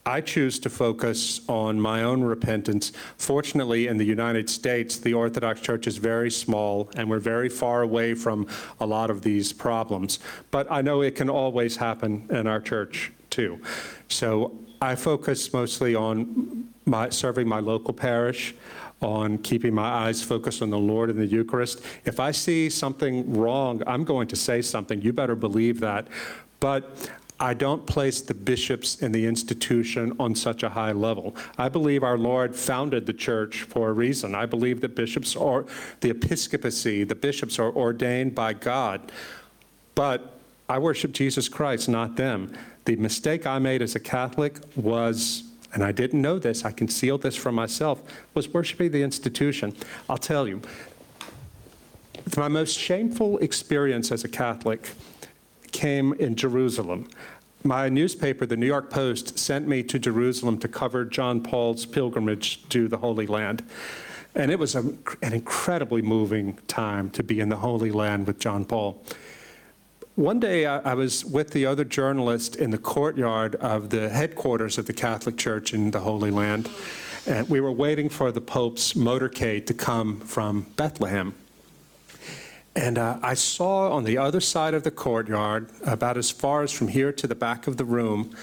[0.07, 2.93] I choose to focus on my own repentance.
[3.17, 7.81] Fortunately, in the United States, the Orthodox Church is very small and we're very far
[7.81, 8.47] away from
[8.79, 10.19] a lot of these problems.
[10.49, 13.59] But I know it can always happen in our church too.
[14.07, 18.55] So I focus mostly on my, serving my local parish,
[19.01, 21.81] on keeping my eyes focused on the Lord and the Eucharist.
[22.05, 25.01] If I see something wrong, I'm going to say something.
[25.01, 26.07] You better believe that.
[26.61, 27.09] But
[27.39, 31.35] I don't place the bishops and the institution on such a high level.
[31.57, 34.33] I believe our Lord founded the church for a reason.
[34.33, 35.65] I believe that bishops are,
[36.01, 39.11] the episcopacy, the bishops are ordained by God.
[39.93, 40.33] But
[40.67, 42.53] I worship Jesus Christ, not them.
[42.85, 47.21] The mistake I made as a Catholic was, and I didn't know this, I concealed
[47.21, 48.01] this from myself,
[48.33, 49.75] was worshiping the institution.
[50.09, 50.61] I'll tell you,
[52.35, 54.89] my most shameful experience as a Catholic
[55.71, 57.07] came in Jerusalem.
[57.63, 62.67] My newspaper, the New York Post, sent me to Jerusalem to cover John Paul's pilgrimage
[62.69, 63.63] to the Holy Land.
[64.35, 64.81] And it was a,
[65.21, 69.03] an incredibly moving time to be in the Holy Land with John Paul.
[70.15, 74.77] One day, I, I was with the other journalist in the courtyard of the headquarters
[74.77, 76.69] of the Catholic Church in the Holy Land,
[77.25, 81.35] and we were waiting for the Pope's motorcade to come from Bethlehem.
[82.77, 86.71] And uh, I saw on the other side of the courtyard, about as far as
[86.71, 88.35] from here to the back of the room,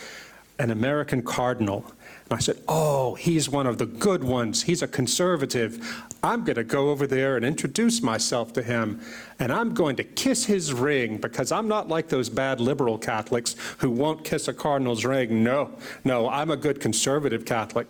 [0.59, 1.85] an American cardinal.
[2.29, 4.65] And I said, Oh, he's one of the good ones.
[4.65, 6.05] He's a conservative.
[6.25, 9.01] I'm going to go over there and introduce myself to him.
[9.39, 13.57] And I'm going to kiss his ring because I'm not like those bad liberal Catholics
[13.79, 15.45] who won't kiss a cardinal's ring.
[15.45, 15.71] No,
[16.03, 17.87] no, I'm a good conservative Catholic.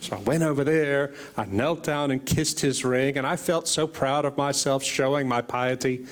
[0.00, 3.68] So I went over there, I knelt down and kissed his ring, and I felt
[3.68, 6.06] so proud of myself showing my piety.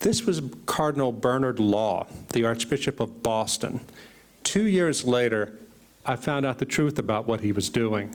[0.00, 3.80] This was Cardinal Bernard Law, the Archbishop of Boston.
[4.42, 5.56] Two years later,
[6.04, 8.14] I found out the truth about what he was doing.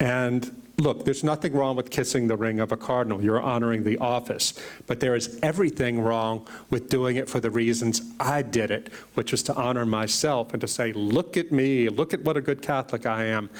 [0.00, 3.22] And look, there's nothing wrong with kissing the ring of a cardinal.
[3.22, 4.54] You're honoring the office.
[4.86, 9.32] But there is everything wrong with doing it for the reasons I did it, which
[9.32, 12.62] was to honor myself and to say, look at me, look at what a good
[12.62, 13.50] Catholic I am.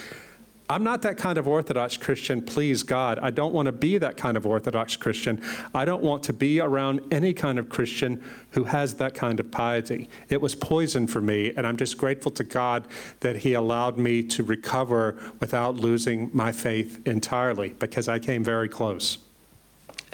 [0.69, 3.19] I'm not that kind of Orthodox Christian, please God.
[3.19, 5.43] I don't want to be that kind of Orthodox Christian.
[5.75, 9.51] I don't want to be around any kind of Christian who has that kind of
[9.51, 10.09] piety.
[10.31, 12.89] It was poison for me, and I'm just grateful to God
[13.21, 18.69] that He allowed me to recover without losing my faith entirely, because I came very
[18.69, 19.19] close.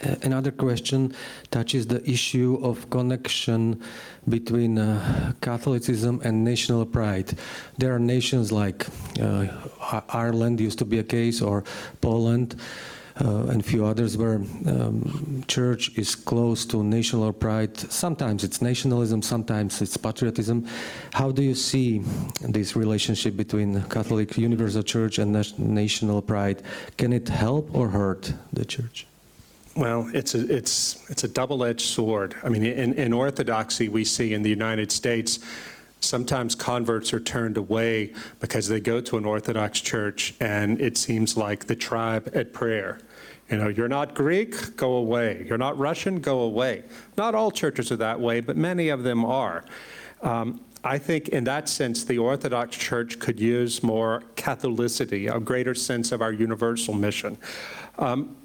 [0.02, 1.14] Uh, Another question
[1.50, 3.80] touches the issue of connection
[4.28, 7.36] between uh, Catholicism and national pride.
[7.78, 8.86] There are nations like
[9.20, 9.48] uh,
[10.08, 11.64] Ireland used to be a case, or
[12.00, 12.56] Poland,
[13.20, 14.36] uh, and few others where
[14.66, 17.76] um, church is close to national pride.
[17.76, 20.66] Sometimes it's nationalism, sometimes it's patriotism.
[21.12, 22.02] How do you see
[22.40, 26.62] this relationship between Catholic Universal Church and national pride?
[26.96, 29.06] Can it help or hurt the church?
[29.76, 32.34] Well, it's a, it's, it's a double-edged sword.
[32.42, 35.38] I mean, in, in Orthodoxy, we see in the United States,
[36.00, 41.36] sometimes converts are turned away because they go to an Orthodox church and it seems
[41.36, 42.98] like the tribe at prayer.
[43.48, 45.44] You know, you're not Greek, go away.
[45.46, 46.84] You're not Russian, go away.
[47.16, 49.64] Not all churches are that way, but many of them are.
[50.22, 55.74] Um, I think in that sense, the Orthodox Church could use more Catholicity, a greater
[55.74, 57.36] sense of our universal mission.
[57.98, 58.36] Um,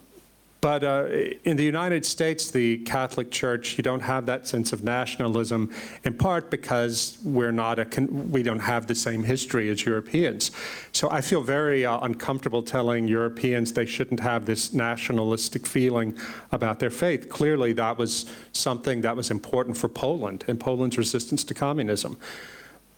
[0.65, 1.05] but uh,
[1.43, 5.71] in the United States, the Catholic Church, you don't have that sense of nationalism,
[6.03, 7.85] in part because we're not a,
[8.31, 10.49] we don't have the same history as Europeans.
[10.91, 16.17] So I feel very uh, uncomfortable telling Europeans they shouldn't have this nationalistic feeling
[16.51, 17.29] about their faith.
[17.29, 22.17] Clearly, that was something that was important for Poland and Poland's resistance to communism.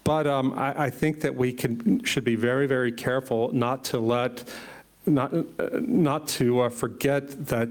[0.05, 3.99] But um, I, I think that we can, should be very, very careful not to
[3.99, 4.45] let
[5.07, 5.43] not, uh,
[5.81, 7.69] not to uh, forget that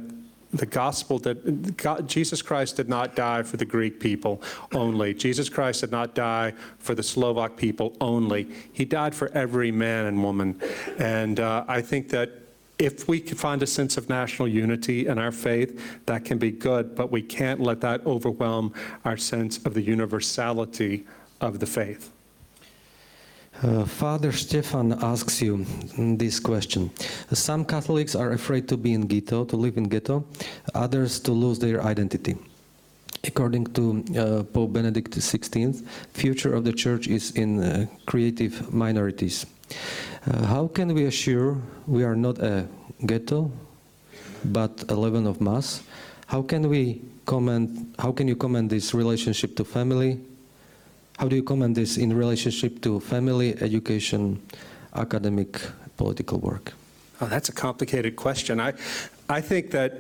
[0.53, 4.41] the gospel that God, Jesus Christ did not die for the Greek people
[4.73, 5.13] only.
[5.15, 8.49] Jesus Christ did not die for the Slovak people only.
[8.73, 10.61] He died for every man and woman.
[10.99, 12.31] And uh, I think that
[12.79, 16.51] if we can find a sense of national unity in our faith, that can be
[16.51, 18.73] good, but we can't let that overwhelm
[19.05, 21.07] our sense of the universality
[21.41, 22.13] of the faith.
[23.63, 25.65] Uh, Father Stefan asks you
[25.97, 26.91] this question.
[27.33, 30.25] Some Catholics are afraid to be in ghetto, to live in ghetto,
[30.75, 32.37] others to lose their identity.
[33.25, 39.47] According to uh, Pope Benedict XVI, future of the church is in uh, creative minorities.
[40.27, 41.57] Uh, how can we assure
[41.87, 42.69] we are not a
[43.07, 43.51] ghetto,
[44.45, 45.83] but a leaven of mass?
[46.27, 47.95] How can we comment?
[47.99, 50.21] How can you comment this relationship to family,
[51.19, 54.41] how do you comment this in relationship to family, education,
[54.95, 55.61] academic,
[55.97, 56.73] political work?
[57.21, 58.61] Oh, that's a complicated question.
[58.61, 58.75] I,
[59.29, 59.93] I think that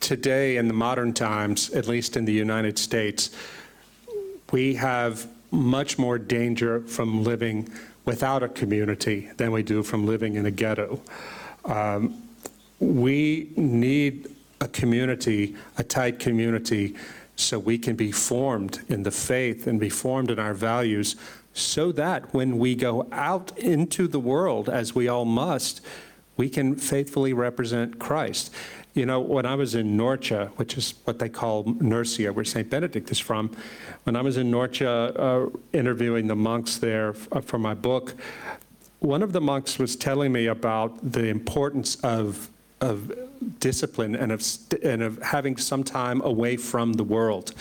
[0.00, 3.30] today, in the modern times, at least in the United States,
[4.52, 7.68] we have much more danger from living
[8.04, 11.00] without a community than we do from living in a ghetto.
[11.64, 12.22] Um,
[12.78, 14.28] we need
[14.60, 16.96] a community, a tight community,
[17.40, 21.16] so we can be formed in the faith and be formed in our values
[21.52, 25.80] so that when we go out into the world, as we all must,
[26.36, 28.54] we can faithfully represent Christ.
[28.94, 32.68] You know, when I was in Norcia, which is what they call Nurcia, where St.
[32.68, 33.50] Benedict is from,
[34.04, 38.14] when I was in Norcia uh, interviewing the monks there uh, for my book,
[39.00, 42.50] one of the monks was telling me about the importance of,
[42.80, 43.12] of
[43.58, 47.54] discipline and of, st- and of having some time away from the world.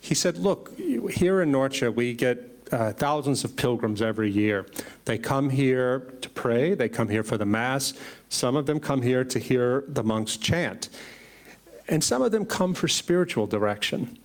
[0.00, 4.66] He said, Look, here in Norcia, we get uh, thousands of pilgrims every year.
[5.04, 7.94] They come here to pray, they come here for the Mass.
[8.28, 10.88] Some of them come here to hear the monks chant.
[11.88, 14.18] And some of them come for spiritual direction.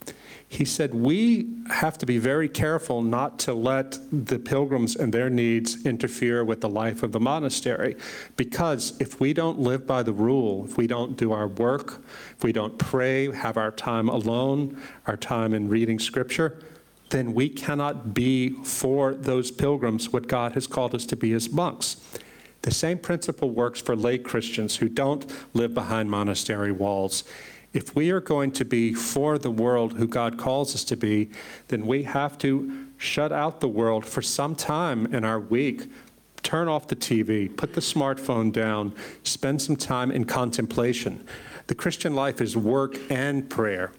[0.54, 5.28] He said, We have to be very careful not to let the pilgrims and their
[5.28, 7.96] needs interfere with the life of the monastery.
[8.38, 12.04] Because if we don't live by the rule, if we don't do our work,
[12.38, 16.60] if we don't pray, have our time alone, our time in reading scripture,
[17.10, 21.50] then we cannot be for those pilgrims what God has called us to be as
[21.50, 21.98] monks.
[22.62, 25.26] The same principle works for lay Christians who don't
[25.56, 27.24] live behind monastery walls.
[27.74, 31.32] If we are going to be for the world who God calls us to be,
[31.70, 35.92] then we have to shut out the world for some time in our week.
[36.44, 38.94] Turn off the TV, put the smartphone down,
[39.24, 41.26] spend some time in contemplation.
[41.68, 43.92] The Christian life is work and prayer.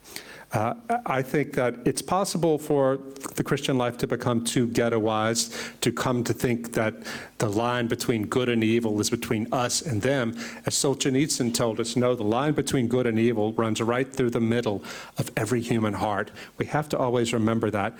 [0.55, 0.75] Uh,
[1.05, 3.01] I think that it's possible for
[3.35, 6.95] the Christian life to become too ghettoized, to come to think that
[7.39, 10.37] the line between good and evil is between us and them.
[10.65, 14.41] As Solzhenitsyn told us, no, the line between good and evil runs right through the
[14.41, 14.85] middle
[15.19, 16.31] of every human heart.
[16.57, 17.95] We have to always remember that.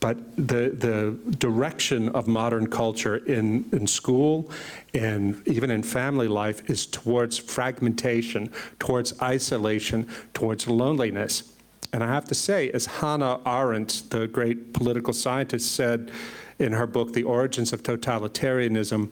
[0.00, 4.50] But the, the direction of modern culture in, in school
[4.94, 11.47] and even in family life is towards fragmentation, towards isolation, towards loneliness.
[11.92, 16.10] And I have to say, as Hannah Arendt, the great political scientist, said
[16.58, 19.10] in her book, The Origins of Totalitarianism,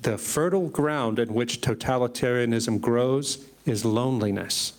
[0.00, 4.74] the fertile ground in which totalitarianism grows is loneliness,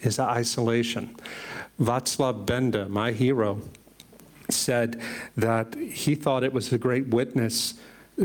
[0.00, 1.16] is isolation.
[1.80, 3.60] Václav Benda, my hero,
[4.48, 5.00] said
[5.36, 7.74] that he thought it was a great witness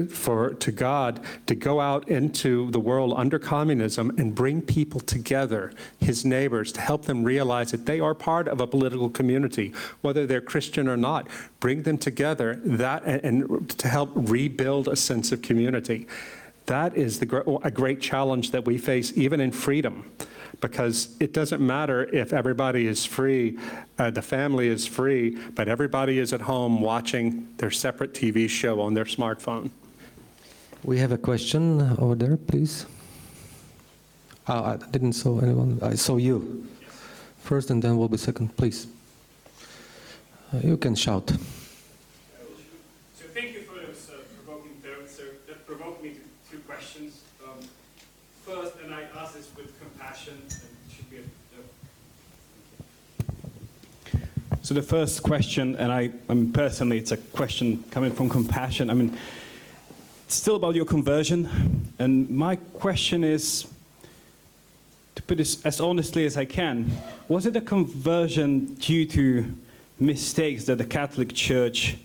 [0.09, 5.71] for to God to go out into the world under communism and bring people together,
[5.99, 10.25] his neighbors, to help them realize that they are part of a political community, whether
[10.25, 11.27] they're Christian or not.
[11.59, 16.07] Bring them together that and, and to help rebuild a sense of community.
[16.65, 20.11] That is the, a great challenge that we face even in freedom
[20.61, 23.59] because it doesn't matter if everybody is free,
[23.99, 28.79] uh, the family is free, but everybody is at home watching their separate TV show
[28.79, 29.71] on their smartphone.
[30.83, 32.85] We have a question over there, please.
[34.45, 35.79] Ah, I didn't saw anyone.
[35.81, 36.67] I saw you
[37.39, 38.87] first, and then we'll be second, please.
[40.53, 41.29] Uh, you can shout.
[41.29, 41.37] So
[43.33, 45.15] thank you for those uh, provoking thoughts.
[45.15, 46.19] So that provoked me to
[46.51, 47.21] two questions.
[47.41, 47.65] Um,
[48.45, 51.21] first, and I ask this with compassion, and it should be a,
[54.61, 58.89] So the first question, and I, I mean, personally, it's a question coming from compassion.
[58.89, 59.21] I mean, it's
[60.33, 63.67] still about your conversion, and my question is,
[65.15, 66.91] to put this as honestly as I can,
[67.27, 69.45] was it a conversion due to
[69.99, 71.97] mistakes that the Catholic Church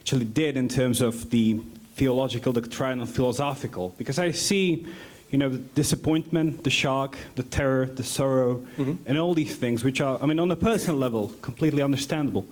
[0.00, 1.60] actually did in terms of the
[1.96, 3.94] theological, doctrinal, philosophical?
[3.98, 4.86] Because I see,
[5.30, 8.94] you know, the disappointment, the shock, the terror, the sorrow, mm-hmm.
[9.06, 12.46] and all these things, which are, I mean, on a personal level, completely understandable.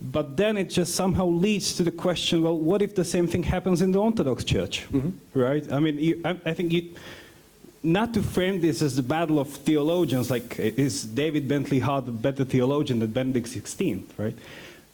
[0.00, 3.42] But then it just somehow leads to the question, well, what if the same thing
[3.42, 5.38] happens in the Orthodox Church, mm-hmm.
[5.38, 5.70] right?
[5.72, 6.94] I mean, you, I, I think you,
[7.82, 12.10] not to frame this as the battle of theologians, like is David Bentley Hart a
[12.10, 14.36] better theologian than Benedict XVI, right?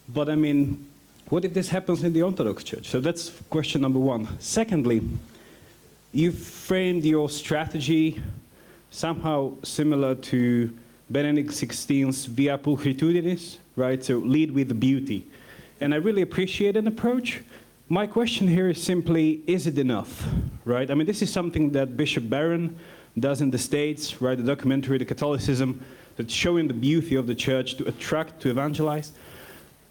[0.09, 0.89] But I mean,
[1.29, 2.89] what if this happens in the Orthodox Church?
[2.89, 4.29] So that's question number one.
[4.39, 5.03] Secondly,
[6.13, 8.23] you framed your strategy
[8.91, 10.71] somehow similar to
[11.11, 14.05] Benedict XVI's Via Pulchritudinis, right?
[14.05, 15.27] So lead with the beauty.
[15.81, 17.41] And I really appreciate an approach.
[17.89, 20.27] My question here is simply, is it enough,
[20.65, 20.91] right?
[20.91, 22.77] I mean, this is something that Bishop Barron
[23.19, 24.39] does in the States, right?
[24.39, 25.85] The documentary, The Catholicism,
[26.17, 29.13] that's showing the beauty of the church to attract, to evangelize.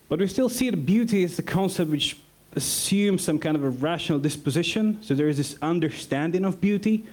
[0.09, 2.17] But we still see the beauty as a concept which
[2.55, 5.01] assumes some kind of a rational disposition.
[5.01, 7.05] So there is this understanding of beauty.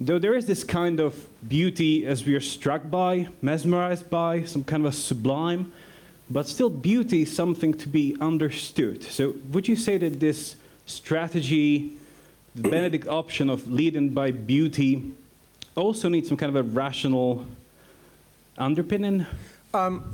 [0.00, 1.14] Though there is this kind of
[1.48, 5.72] beauty as we are struck by, mesmerized by, some kind of a sublime,
[6.32, 9.02] but still beauty is something to be understood.
[9.02, 10.56] So would you say that this
[10.86, 11.96] strategy,
[12.54, 15.12] the Benedict option of leading by beauty,
[15.74, 17.46] also needs some kind of a rational
[18.56, 19.26] underpinning?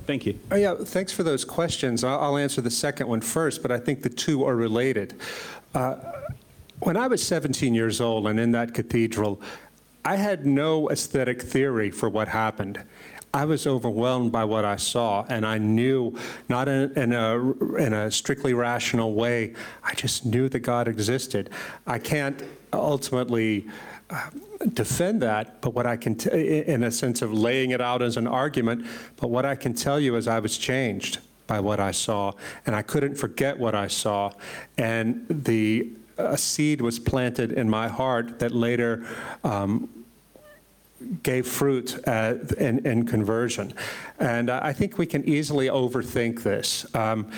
[0.06, 0.38] Thank you.
[0.50, 2.04] Oh, yeah, thanks for those questions.
[2.04, 5.14] I'll I'll answer the second one first, but I think the two are related.
[5.74, 5.96] Uh,
[6.80, 9.40] When I was 17 years old and in that cathedral,
[10.04, 12.78] I had no aesthetic theory for what happened.
[13.34, 16.18] I was overwhelmed by what I saw, and I knew,
[16.48, 21.50] not in, in, a, in a strictly rational way, I just knew that God existed.
[21.86, 22.42] I can't
[22.72, 23.68] ultimately
[24.10, 24.30] uh,
[24.72, 28.16] defend that, but what I can, t- in a sense of laying it out as
[28.16, 28.86] an argument,
[29.16, 32.32] but what I can tell you is I was changed by what I saw,
[32.66, 34.32] and I couldn't forget what I saw.
[34.76, 39.06] And the a seed was planted in my heart that later
[39.44, 39.88] um,
[41.22, 43.72] gave fruit uh, in, in conversion.
[44.18, 46.86] And I think we can easily overthink this.
[46.94, 47.30] Um,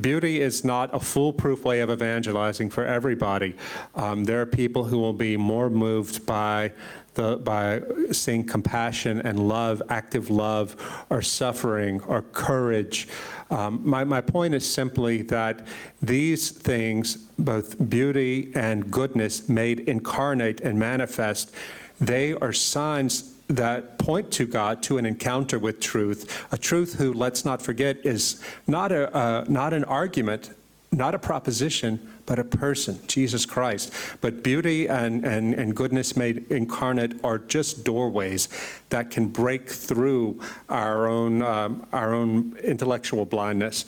[0.00, 3.54] Beauty is not a foolproof way of evangelizing for everybody.
[3.94, 6.72] Um, there are people who will be more moved by
[7.14, 10.76] the, by seeing compassion and love, active love,
[11.08, 13.08] or suffering, or courage.
[13.48, 15.66] Um, my, my point is simply that
[16.02, 21.54] these things, both beauty and goodness, made incarnate and manifest,
[22.00, 27.12] they are signs that point to God, to an encounter with truth, a truth who,
[27.12, 30.50] let's not forget, is not, a, uh, not an argument,
[30.90, 33.92] not a proposition, but a person, Jesus Christ.
[34.20, 38.48] But beauty and, and, and goodness made incarnate are just doorways
[38.88, 43.84] that can break through our own, um, our own intellectual blindness.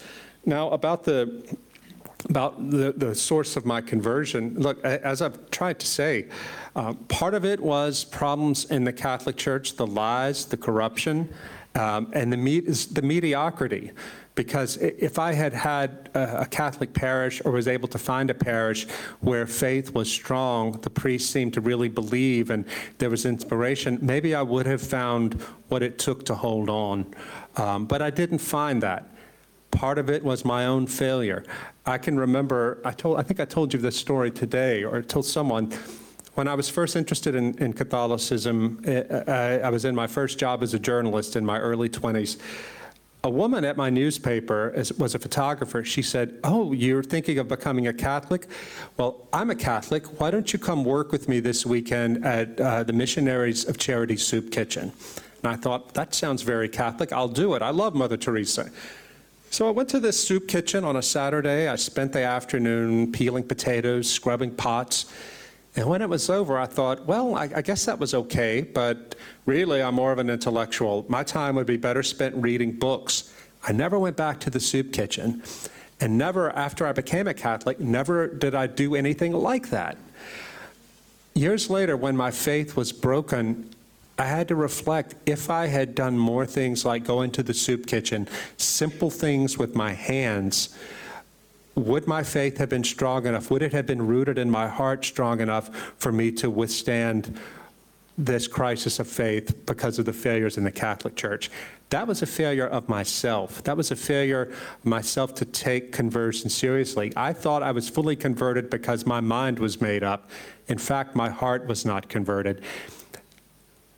[0.47, 1.59] Now, about the
[2.29, 4.55] about the, the source of my conversion.
[4.59, 6.27] Look, as I've tried to say,
[6.79, 11.29] uh, part of it was problems in the Catholic Church, the lies, the corruption,
[11.75, 13.91] um, and the, me- the mediocrity.
[14.37, 18.35] Because if I had had a a Catholic parish or was able to find a
[18.35, 18.87] parish
[19.19, 22.65] where faith was strong, the priests seemed to really believe, and
[22.99, 25.35] there was inspiration, maybe I would have found
[25.71, 27.13] what it took to hold on.
[27.57, 29.03] Um, but I didn't find that.
[29.73, 31.43] Part of it was my own failure.
[31.85, 35.27] I can remember, I told, I think I told you this story today, or told
[35.27, 35.73] someone,
[36.39, 40.39] when I was first interested in, in Catholicism, eh, I, I was in my first
[40.39, 42.39] job as a journalist in my early 20s.
[43.25, 45.83] A woman at my newspaper is, was a photographer.
[45.83, 48.47] She said, Oh, you're thinking of becoming a Catholic?
[48.97, 50.21] Well, I'm a Catholic.
[50.21, 54.17] Why don't you come work with me this weekend at uh, the Missionaries of Charity
[54.17, 54.93] Soup Kitchen?
[55.43, 57.13] And I thought, that sounds very Catholic.
[57.13, 57.63] I'll do it.
[57.63, 58.71] I love Mother Teresa.
[59.51, 61.67] So I went to this soup kitchen on a Saturday.
[61.67, 65.07] I spent the afternoon peeling potatoes, scrubbing pots.
[65.79, 69.15] And when it was over, I thought, well, I, I guess that was okay, but
[69.47, 71.07] really I'm more of an intellectual.
[71.09, 73.33] My time would be better spent reading books.
[73.63, 75.41] I never went back to the soup kitchen.
[76.01, 79.97] And never, after I became a Catholic, never did I do anything like that.
[81.35, 83.71] Years later, when my faith was broken,
[84.19, 87.87] I had to reflect if I had done more things like go into the soup
[87.87, 88.27] kitchen,
[88.57, 90.71] simple things with my hands,
[91.79, 93.51] would my faith have been strong enough?
[93.51, 97.39] Would it have been rooted in my heart strong enough for me to withstand
[98.17, 101.51] this crisis of faith because of the failures in the Catholic Church?
[101.91, 103.63] That was a failure of myself.
[103.65, 104.53] That was a failure
[104.85, 107.13] myself to take conversion seriously.
[107.17, 110.31] I thought I was fully converted because my mind was made up.
[110.67, 112.63] In fact, my heart was not converted.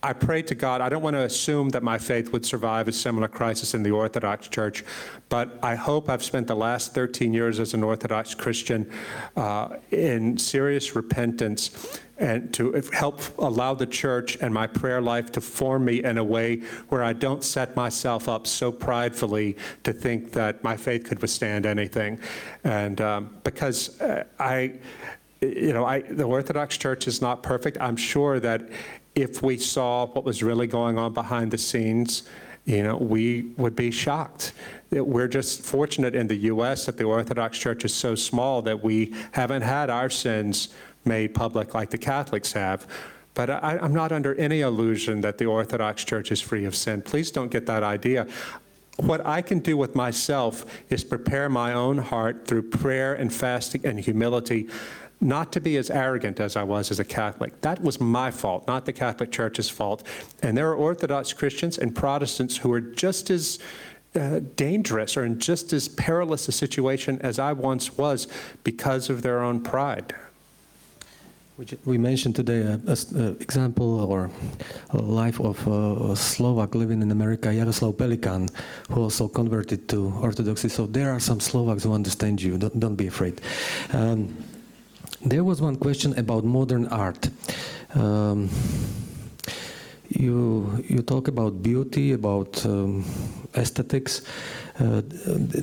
[0.03, 0.81] I prayed to God.
[0.81, 3.91] I don't want to assume that my faith would survive a similar crisis in the
[3.91, 4.83] Orthodox Church,
[5.29, 8.91] but I hope I've spent the last 13 years as an Orthodox Christian
[9.37, 15.41] uh, in serious repentance and to help allow the church and my prayer life to
[15.41, 16.57] form me in a way
[16.89, 21.65] where I don't set myself up so pridefully to think that my faith could withstand
[21.65, 22.21] anything.
[22.63, 24.75] And um, because uh, I,
[25.41, 27.79] you know, I, the Orthodox Church is not perfect.
[27.81, 28.69] I'm sure that
[29.15, 32.25] if we saw what was really going on behind the scenes,
[32.65, 34.53] you know, we would be shocked.
[34.91, 36.87] We're just fortunate in the U.S.
[36.87, 40.69] that the Orthodox Church is so small that we haven't had our sins
[41.05, 42.87] made public like the Catholics have.
[43.35, 47.03] But I, I'm not under any illusion that the Orthodox Church is free of sin.
[47.03, 48.27] Please don't get that idea.
[48.97, 53.81] What I can do with myself is prepare my own heart through prayer and fasting
[53.85, 54.69] and humility
[55.21, 57.61] not to be as arrogant as I was as a Catholic.
[57.61, 60.03] That was my fault, not the Catholic Church's fault.
[60.43, 63.59] And there are Orthodox Christians and Protestants who are just as
[64.15, 68.27] uh, dangerous or in just as perilous a situation as I once was
[68.65, 70.15] because of their own pride.
[71.85, 74.31] We mentioned today an example or
[74.91, 78.49] a life of a Slovak living in America, Jaroslav Pelikan,
[78.89, 80.71] who also converted to Orthodoxy.
[80.71, 82.57] So there are some Slovaks who understand you.
[82.57, 83.43] Don't, don't be afraid.
[83.93, 84.35] Um,
[85.25, 87.29] there was one question about modern art.
[87.95, 88.49] Um,
[90.09, 93.05] you you talk about beauty, about um,
[93.55, 94.23] aesthetics.
[94.79, 95.03] Uh,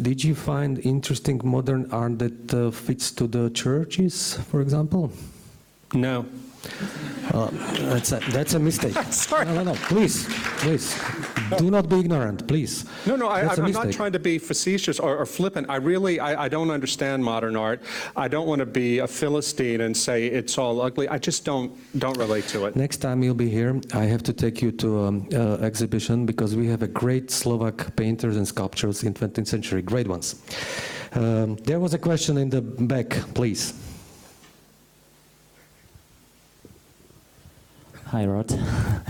[0.02, 5.12] did you find interesting modern art that uh, fits to the churches, for example?
[5.94, 6.26] No.
[7.34, 7.50] Uh,
[7.92, 8.94] that's a, that's a mistake.
[9.12, 9.46] Sorry.
[9.46, 9.74] No, no, no.
[9.76, 10.26] Please,
[10.60, 11.00] please,
[11.58, 12.86] do not be ignorant, please.
[13.06, 13.98] No, no, I, That's a I'm not mistake.
[13.98, 15.70] trying to be facetious or, or flippant.
[15.70, 17.82] I really, I, I don't understand modern art.
[18.16, 21.08] I don't want to be a Philistine and say it's all ugly.
[21.10, 22.76] I just don't, don't relate to it.
[22.76, 26.56] Next time you'll be here, I have to take you to an uh, exhibition because
[26.56, 30.36] we have a great Slovak painters and sculptors in 20th century, great ones.
[31.14, 33.74] Um, there was a question in the back, please.
[38.12, 38.50] Hi, Rod.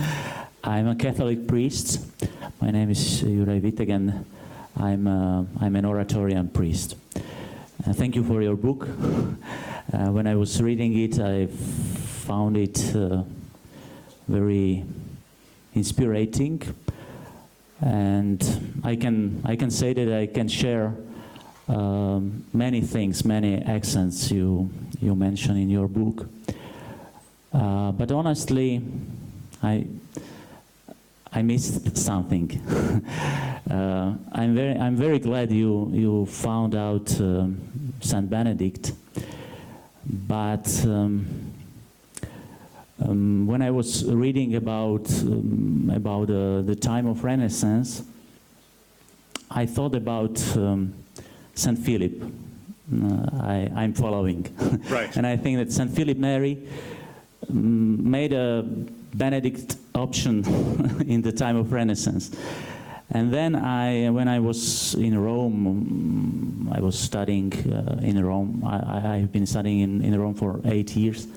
[0.64, 2.04] I'm a Catholic priest.
[2.60, 4.26] My name is Juraj Wittek, and
[4.76, 6.96] I'm, uh, I'm an Oratorian priest.
[7.16, 8.88] Uh, thank you for your book.
[9.94, 13.22] Uh, when I was reading it, I found it uh,
[14.28, 14.84] very
[15.76, 16.64] inspiring,
[17.80, 20.92] and I can, I can say that I can share
[21.68, 26.28] um, many things, many accents you, you mention in your book.
[27.58, 28.82] Uh, but honestly,
[29.64, 29.88] I
[31.34, 32.52] I missed something.
[33.72, 37.58] uh, I'm very I'm very glad you you found out um,
[38.02, 38.94] Saint Benedict,
[40.06, 40.68] but.
[40.86, 41.26] Um,
[43.00, 48.02] um, when I was reading about um, about uh, the time of Renaissance,
[49.52, 50.94] I thought about um,
[51.54, 52.24] Saint Philip.
[52.92, 54.48] Uh, I, I'm following,
[54.90, 55.16] Right.
[55.16, 56.97] and I think that Saint Philip Neri mm,
[57.50, 58.64] made a
[59.14, 60.44] Benedict option
[61.08, 62.32] in the time of Renaissance.
[63.10, 68.64] And then I, when I was in Rome, mm, I was studying uh, in Rome.
[68.66, 71.28] I, I've been studying in, in Rome for eight years.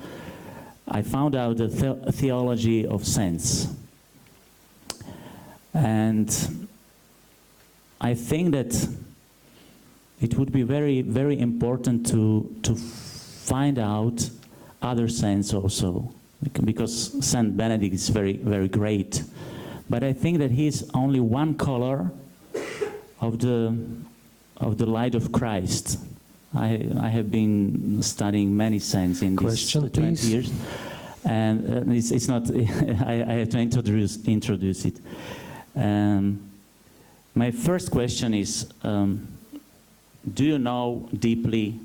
[0.89, 3.73] I found out the, the theology of sense.
[5.73, 6.69] And
[8.01, 8.89] I think that
[10.21, 14.29] it would be very, very important to, to find out
[14.83, 16.13] other saints also,
[16.65, 19.23] because Saint Benedict is very, very great.
[19.89, 22.11] But I think that he's only one color
[23.21, 23.77] of the,
[24.57, 25.99] of the light of Christ.
[26.55, 30.31] I, I have been studying many saints in Question, these 20 please.
[30.31, 30.53] years,
[31.25, 32.51] and uh, it's, it's not.
[33.07, 34.99] I, I have to introduce introduce it.
[35.77, 36.51] Um,
[37.37, 39.29] my first question is: um,
[40.35, 41.79] Do you know deeply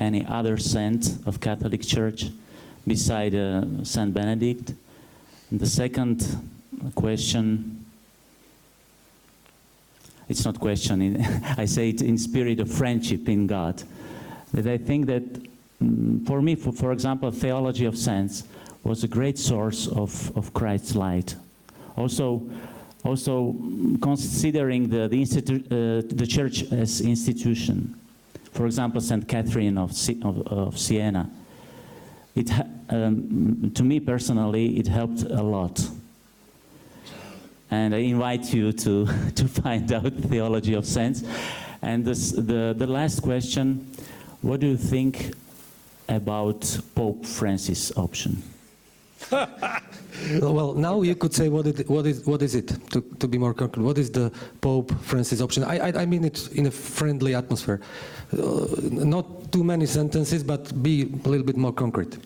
[0.00, 2.30] any other saint of Catholic Church
[2.86, 4.72] beside uh, Saint Benedict?
[5.50, 6.26] And the second
[6.94, 7.84] question
[10.28, 11.22] it's not question.
[11.56, 13.82] I say it in spirit of friendship in God.
[14.52, 15.22] That I think that
[15.82, 18.44] mm, for me, for, for example, theology of sense
[18.82, 21.34] was a great source of, of Christ's light.
[21.96, 22.42] Also,
[23.04, 23.54] also
[24.00, 27.94] considering the, the, uh, the church as institution.
[28.54, 29.28] For example, St.
[29.28, 31.30] Catherine of, Si- of, of Siena.
[32.34, 32.50] It,
[32.88, 35.80] um, to me personally, it helped a lot
[37.74, 41.24] and I invite you to, to find out theology of sense.
[41.82, 43.92] And this, the, the last question,
[44.42, 45.32] what do you think
[46.08, 48.42] about Pope Francis' option?
[50.40, 53.36] Well, now you could say what, it, what, is, what is it, to, to be
[53.36, 53.82] more concrete?
[53.82, 55.64] What is the Pope Francis option?
[55.64, 57.80] I, I, I mean it in a friendly atmosphere.
[58.38, 58.66] Uh,
[59.04, 62.18] not too many sentences, but be a little bit more concrete.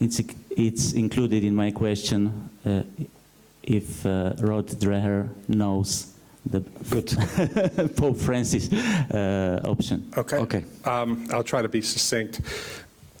[0.00, 0.20] It's,
[0.50, 2.82] it's included in my question uh,
[3.62, 6.14] if uh, Rod Dreher knows
[6.46, 7.10] the Good.
[7.96, 10.10] Pope Francis uh, option.
[10.16, 10.36] Okay.
[10.38, 10.64] Okay.
[10.84, 12.40] Um, I'll try to be succinct.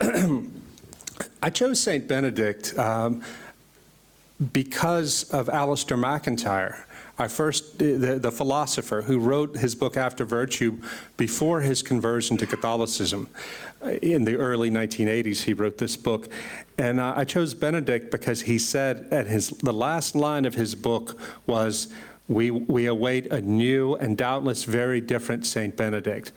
[1.42, 2.06] I chose St.
[2.08, 3.22] Benedict um,
[4.52, 6.86] because of Alasdair MacIntyre.
[7.20, 10.78] I first, the, the philosopher who wrote his book After Virtue
[11.18, 13.28] before his conversion to Catholicism.
[13.84, 16.30] Uh, In the early 1980s, he wrote this book.
[16.78, 21.20] And I chose Benedict because he said at his, the last line of his book
[21.46, 21.88] was,
[22.26, 25.76] we, we await a new and doubtless very different St.
[25.76, 26.32] Benedict.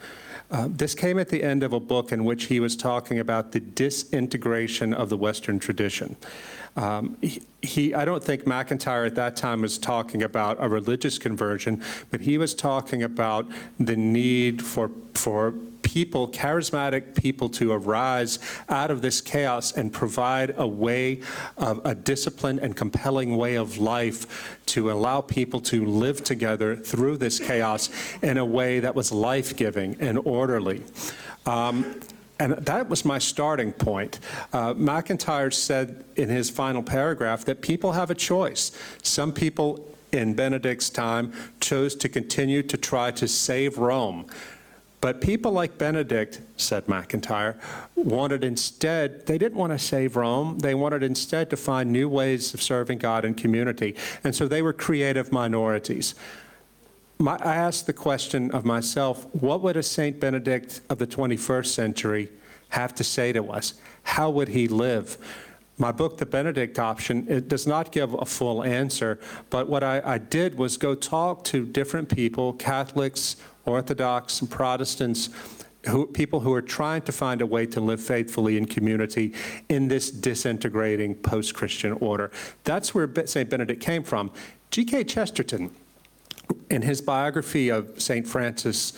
[0.51, 3.53] Uh, this came at the end of a book in which he was talking about
[3.53, 6.17] the disintegration of the Western tradition.
[6.75, 11.19] Um, he, he, I don't think MacIntyre at that time was talking about a religious
[11.19, 13.47] conversion, but he was talking about
[13.79, 18.39] the need for, for people, charismatic people, to arise
[18.69, 21.21] out of this chaos and provide a way,
[21.57, 27.17] of a disciplined and compelling way of life to allow people to live together through
[27.17, 27.91] this chaos
[28.23, 30.83] in a way that was life giving and orderly.
[31.45, 31.99] Um,
[32.43, 34.19] And that was my starting point.
[34.51, 38.73] Uh, MacIntyre said in his final paragraph that people have a choice.
[39.01, 44.25] Some people in Benedict's time chose to continue to try to save Rome.
[44.99, 47.57] But people like Benedict, said MacIntyre,
[47.95, 50.59] wanted instead, they didn't want to save Rome.
[50.59, 53.95] They wanted instead to find new ways of serving God and community.
[54.25, 56.13] And so they were creative minorities.
[57.23, 60.19] My, I asked the question of myself what would a St.
[60.19, 62.27] Benedict of the 21st century
[62.67, 63.75] have to say to us?
[64.03, 65.17] How would he live?
[65.77, 70.01] My book, The Benedict Option, it does not give a full answer, but what I,
[70.03, 75.29] I did was go talk to different people, Catholics, Orthodox, and Protestants,
[75.87, 79.33] who, people who are trying to find a way to live faithfully in community
[79.69, 82.31] in this disintegrating post Christian order.
[82.65, 83.49] That's where St.
[83.49, 84.29] Benedict came from.
[84.71, 85.05] G.K.
[85.05, 85.71] Chesterton,
[86.69, 88.27] in his biography of St.
[88.27, 88.93] Francis,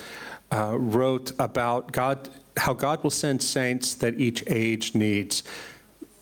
[0.52, 5.44] uh, wrote about God, how God will send saints that each age needs.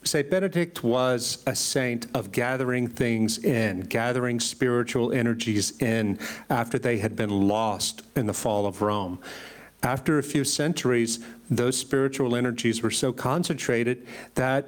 [0.04, 0.30] St.
[0.30, 6.20] Benedict was a saint of gathering things in, gathering spiritual energies in
[6.50, 9.20] after they had been lost in the fall of Rome.
[9.82, 11.20] After a few centuries,
[11.50, 14.06] those spiritual energies were so concentrated
[14.36, 14.68] that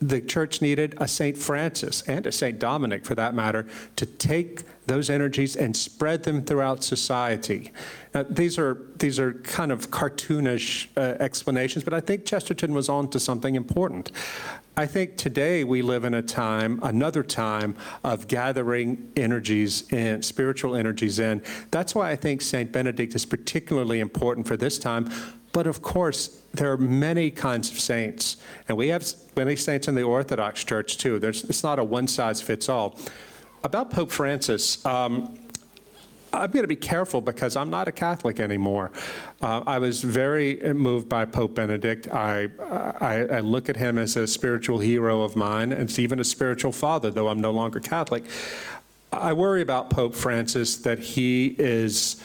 [0.00, 1.36] the church needed a St.
[1.36, 2.58] Francis and a St.
[2.58, 7.72] Dominic, for that matter, to take those energies and spread them throughout society.
[8.14, 12.88] Now, these are these are kind of cartoonish uh, explanations, but I think Chesterton was
[12.88, 14.12] on to something important.
[14.78, 20.76] I think today we live in a time, another time, of gathering energies in, spiritual
[20.76, 21.42] energies in.
[21.70, 22.70] That's why I think St.
[22.70, 25.10] Benedict is particularly important for this time.
[25.52, 28.36] But of course, there are many kinds of saints,
[28.68, 31.18] and we have many saints in the Orthodox Church too.
[31.18, 32.98] There's, it's not a one size fits all.
[33.66, 35.36] About Pope Francis, um,
[36.32, 38.92] I'm going to be careful because I'm not a Catholic anymore.
[39.42, 42.06] Uh, I was very moved by Pope Benedict.
[42.06, 42.46] I,
[43.00, 46.70] I, I, look at him as a spiritual hero of mine, and even a spiritual
[46.70, 48.26] father, though I'm no longer Catholic.
[49.12, 52.22] I worry about Pope Francis that he is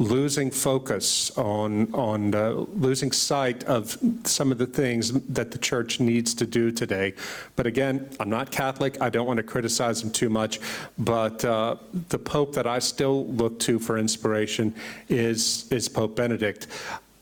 [0.00, 6.00] losing focus on, on uh, losing sight of some of the things that the church
[6.00, 7.12] needs to do today.
[7.54, 9.00] But again, I'm not Catholic.
[9.02, 10.58] I don't want to criticize him too much.
[10.98, 11.76] But uh,
[12.08, 14.74] the Pope that I still look to for inspiration
[15.10, 16.66] is, is Pope Benedict.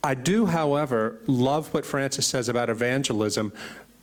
[0.05, 3.53] I do, however, love what Francis says about evangelism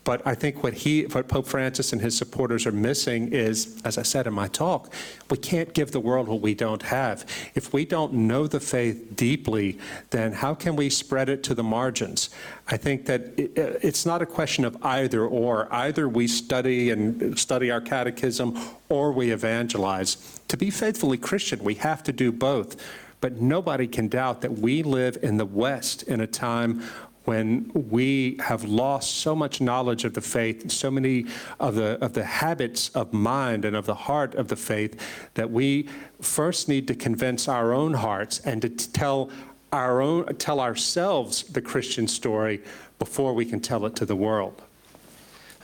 [0.06, 3.98] but I think what he, what Pope Francis and his supporters are missing is, as
[3.98, 4.94] I said in my talk,
[5.32, 7.26] we can't give the world what we don't have.
[7.56, 9.80] If we don't know the faith deeply,
[10.12, 12.30] then how can we spread it to the margins?
[12.68, 15.68] I think that it, it's not a question of either or.
[15.74, 18.60] Either we study and study our catechism
[18.90, 20.40] or we evangelize.
[20.50, 22.80] To be faithfully Christian, we have to do both.
[23.22, 26.84] But nobody can doubt that we live in the West in a time
[27.26, 31.26] when we have lost so much knowledge of the faith so many
[31.60, 35.00] of the, of the habits of mind and of the heart of the faith
[35.34, 35.88] that we
[36.22, 39.30] first need to convince our own hearts and to tell
[39.72, 42.62] our own tell ourselves the Christian story
[43.00, 44.62] before we can tell it to the world.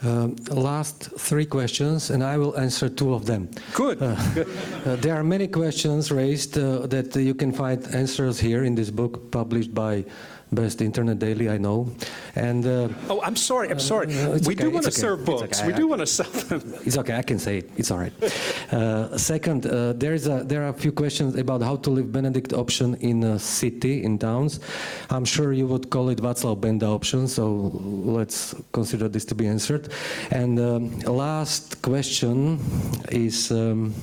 [0.04, 3.48] Um, last three questions, and I will answer two of them.
[3.72, 4.02] Good.
[4.02, 4.16] Uh,
[4.84, 8.90] uh, there are many questions raised uh, that you can find answers here in this
[8.90, 10.04] book published by
[10.52, 11.90] best internet daily I know.
[12.34, 14.06] And uh, oh, I'm sorry, I'm sorry.
[14.06, 15.00] Uh, we okay, do want to okay.
[15.00, 15.60] serve books.
[15.60, 15.66] Okay.
[15.68, 16.62] We do want to sell them.
[16.86, 17.16] It's okay.
[17.16, 17.70] I can say it.
[17.76, 18.12] It's all right.
[18.72, 22.12] Uh, second, uh, there is a there are a few questions about how to live
[22.12, 24.60] Benedict option in a city in towns.
[25.10, 27.28] I'm sure you would call it Václav Benda option.
[27.28, 27.72] So
[28.18, 29.88] let's consider this to be answered.
[30.30, 32.58] And um, last question
[33.10, 33.50] is.
[33.50, 33.94] Um,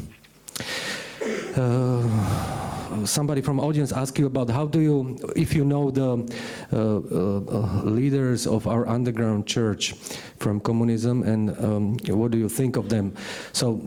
[3.06, 6.10] somebody from audience ask you about how do you, if you know the
[6.74, 9.94] uh, uh, leaders of our underground church
[10.40, 13.14] from communism, and um, what do you think of them?
[13.54, 13.82] So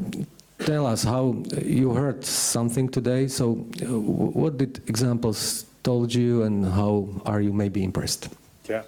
[0.59, 3.29] tell us how you heard something today.
[3.29, 8.29] So what did examples told you, and how are you maybe impressed?
[8.69, 8.83] Yeah.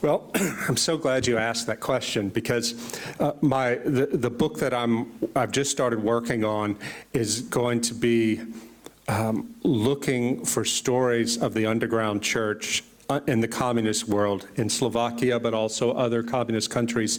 [0.00, 0.30] Well,
[0.68, 5.10] I'm so glad you asked that question because uh, my the, the book that I'm
[5.34, 6.76] I've just started working on
[7.12, 8.40] is going to be
[9.08, 15.40] um, looking for stories of the underground church uh, in the communist world in Slovakia,
[15.40, 17.18] but also other communist countries.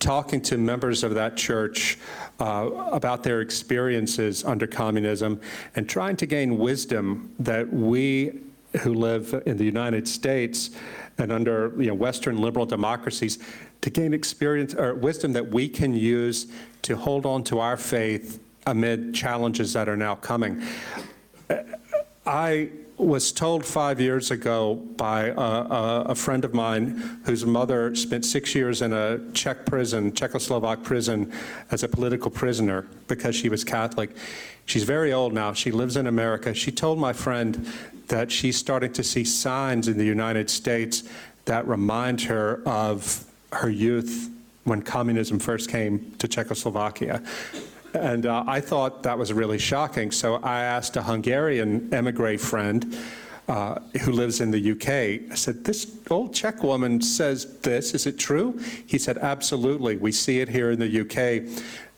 [0.00, 1.98] Talking to members of that church
[2.40, 5.40] uh, about their experiences under communism
[5.76, 8.40] and trying to gain wisdom that we
[8.80, 10.70] who live in the United States
[11.18, 13.38] and under you know, Western liberal democracies
[13.80, 16.46] to gain experience or wisdom that we can use
[16.82, 20.62] to hold on to our faith amid challenges that are now coming.
[22.26, 27.94] I was told five years ago by a, a, a friend of mine whose mother
[27.94, 31.32] spent six years in a Czech prison, Czechoslovak prison,
[31.70, 34.10] as a political prisoner because she was Catholic.
[34.66, 35.52] She's very old now.
[35.52, 36.54] She lives in America.
[36.54, 37.66] She told my friend
[38.08, 41.02] that she's starting to see signs in the United States
[41.46, 44.30] that remind her of her youth
[44.64, 47.22] when communism first came to Czechoslovakia.
[47.94, 50.10] And uh, I thought that was really shocking.
[50.10, 52.96] So I asked a Hungarian emigre friend
[53.48, 55.30] uh, who lives in the UK.
[55.30, 57.94] I said, This old Czech woman says this.
[57.94, 58.58] Is it true?
[58.86, 59.96] He said, Absolutely.
[59.96, 61.48] We see it here in the UK.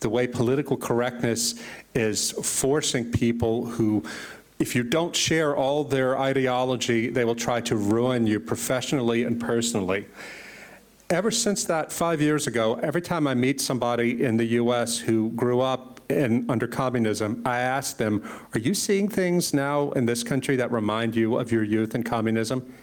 [0.01, 1.55] The way political correctness
[1.95, 4.05] is forcing people who
[4.59, 9.39] if you don't share all their ideology, they will try to ruin you professionally and
[9.39, 10.07] personally.
[11.09, 15.31] Ever since that five years ago, every time I meet somebody in the US who
[15.31, 18.25] grew up in, under communism, I ask them,
[18.55, 22.03] Are you seeing things now in this country that remind you of your youth in
[22.03, 22.75] communism?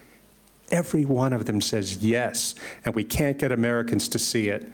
[0.72, 2.56] Every one of them says yes,
[2.86, 4.72] and we can't get Americans to see it.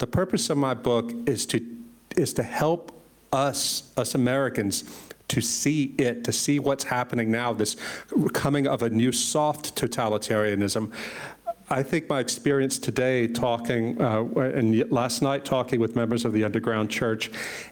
[0.00, 1.64] The purpose of my book is to,
[2.16, 2.90] is to help
[3.32, 4.82] us, us Americans,
[5.30, 7.76] to see it, to see what's happening now, this
[8.32, 10.92] coming of a new soft totalitarianism.
[11.72, 16.42] I think my experience today talking, uh, and last night talking with members of the
[16.42, 17.30] underground church,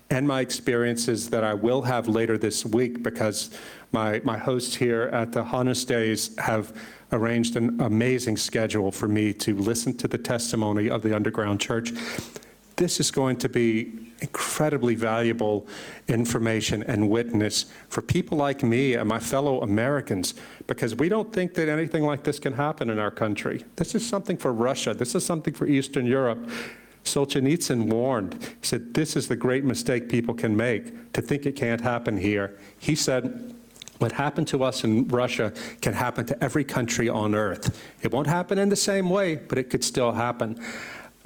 [0.09, 3.51] and my experiences that I will have later this week because
[3.91, 6.73] my, my hosts here at the Hanus Days have
[7.11, 11.93] arranged an amazing schedule for me to listen to the testimony of the underground church.
[12.77, 15.67] This is going to be incredibly valuable
[16.09, 20.35] information and witness for people like me and my fellow Americans
[20.67, 23.65] because we don't think that anything like this can happen in our country.
[23.77, 24.95] This is something for Russia.
[24.95, 26.49] This is something for Eastern Europe.
[27.05, 31.57] Solzhenitsyn warned, he said, this is the great mistake people can make, to think it
[31.57, 32.59] can't happen here.
[32.79, 33.55] He said,
[33.99, 37.83] what happened to us in Russia can happen to every country on earth.
[38.03, 40.61] It won't happen in the same way, but it could still happen.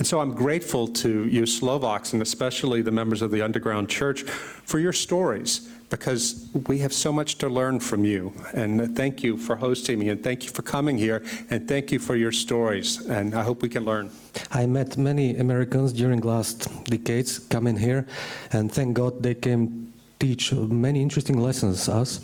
[0.02, 4.22] And so I'm grateful to you Slovaks, and especially the members of the Underground Church,
[4.22, 5.60] for your stories,
[5.90, 8.32] because we have so much to learn from you.
[8.52, 12.00] And thank you for hosting me, and thank you for coming here, and thank you
[12.00, 13.06] for your stories.
[13.06, 14.10] And I hope we can learn.
[14.50, 18.04] I met many Americans during last decades coming here,
[18.50, 22.18] and thank God they came teach many interesting lessons us.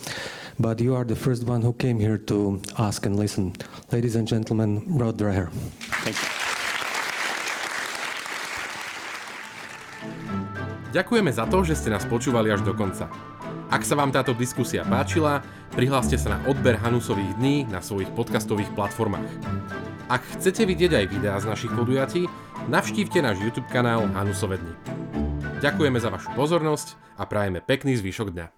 [0.58, 3.54] But you are the first one who came here to ask and listen.
[3.92, 5.48] Ladies and gentlemen, Rod Dreher.
[6.02, 6.57] Thank you.
[10.88, 13.12] Ďakujeme za to, že ste nás počúvali až do konca.
[13.68, 15.44] Ak sa vám táto diskusia páčila,
[15.76, 19.28] prihláste sa na odber Hanusových dní na svojich podcastových platformách.
[20.08, 22.24] Ak chcete vidieť aj videá z našich podujatí,
[22.72, 24.74] navštívte náš YouTube kanál Hanusové dni.
[25.60, 28.57] Ďakujeme za vašu pozornosť a prajeme pekný zvyšok dňa.